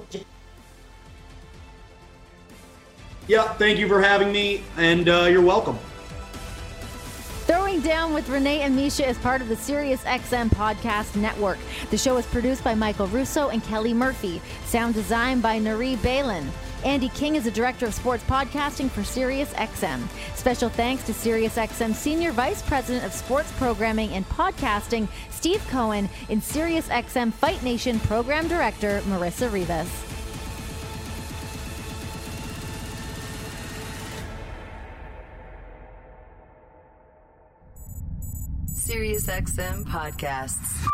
Yeah, 3.26 3.54
thank 3.54 3.78
you 3.78 3.88
for 3.88 4.02
having 4.02 4.30
me, 4.32 4.64
and 4.76 5.08
uh, 5.08 5.28
you're 5.30 5.40
welcome. 5.40 5.78
Throwing 7.46 7.80
Down 7.80 8.12
with 8.12 8.28
Renee 8.28 8.62
and 8.62 8.74
Misha 8.74 9.08
is 9.08 9.16
part 9.18 9.40
of 9.40 9.48
the 9.48 9.54
SiriusXM 9.54 10.48
Podcast 10.50 11.14
Network. 11.14 11.58
The 11.90 11.96
show 11.96 12.16
is 12.16 12.26
produced 12.26 12.64
by 12.64 12.74
Michael 12.74 13.06
Russo 13.06 13.50
and 13.50 13.62
Kelly 13.62 13.94
Murphy. 13.94 14.42
Sound 14.64 14.94
design 14.94 15.40
by 15.40 15.60
Nari 15.60 15.94
Balin. 15.96 16.50
Andy 16.84 17.08
King 17.10 17.36
is 17.36 17.44
the 17.44 17.52
director 17.52 17.86
of 17.86 17.94
sports 17.94 18.24
podcasting 18.24 18.90
for 18.90 19.02
SiriusXM. 19.02 20.08
Special 20.34 20.68
thanks 20.68 21.04
to 21.04 21.12
SiriusXM 21.12 21.94
Senior 21.94 22.32
Vice 22.32 22.62
President 22.62 23.04
of 23.04 23.12
Sports 23.12 23.52
Programming 23.58 24.10
and 24.10 24.28
Podcasting, 24.28 25.06
Steve 25.30 25.64
Cohen, 25.68 26.08
and 26.28 26.42
SiriusXM 26.42 27.32
Fight 27.32 27.62
Nation 27.62 28.00
Program 28.00 28.48
Director, 28.48 29.00
Marissa 29.02 29.52
Rivas. 29.52 30.05
SiriusXM 38.96 39.84
podcasts. 39.84 40.88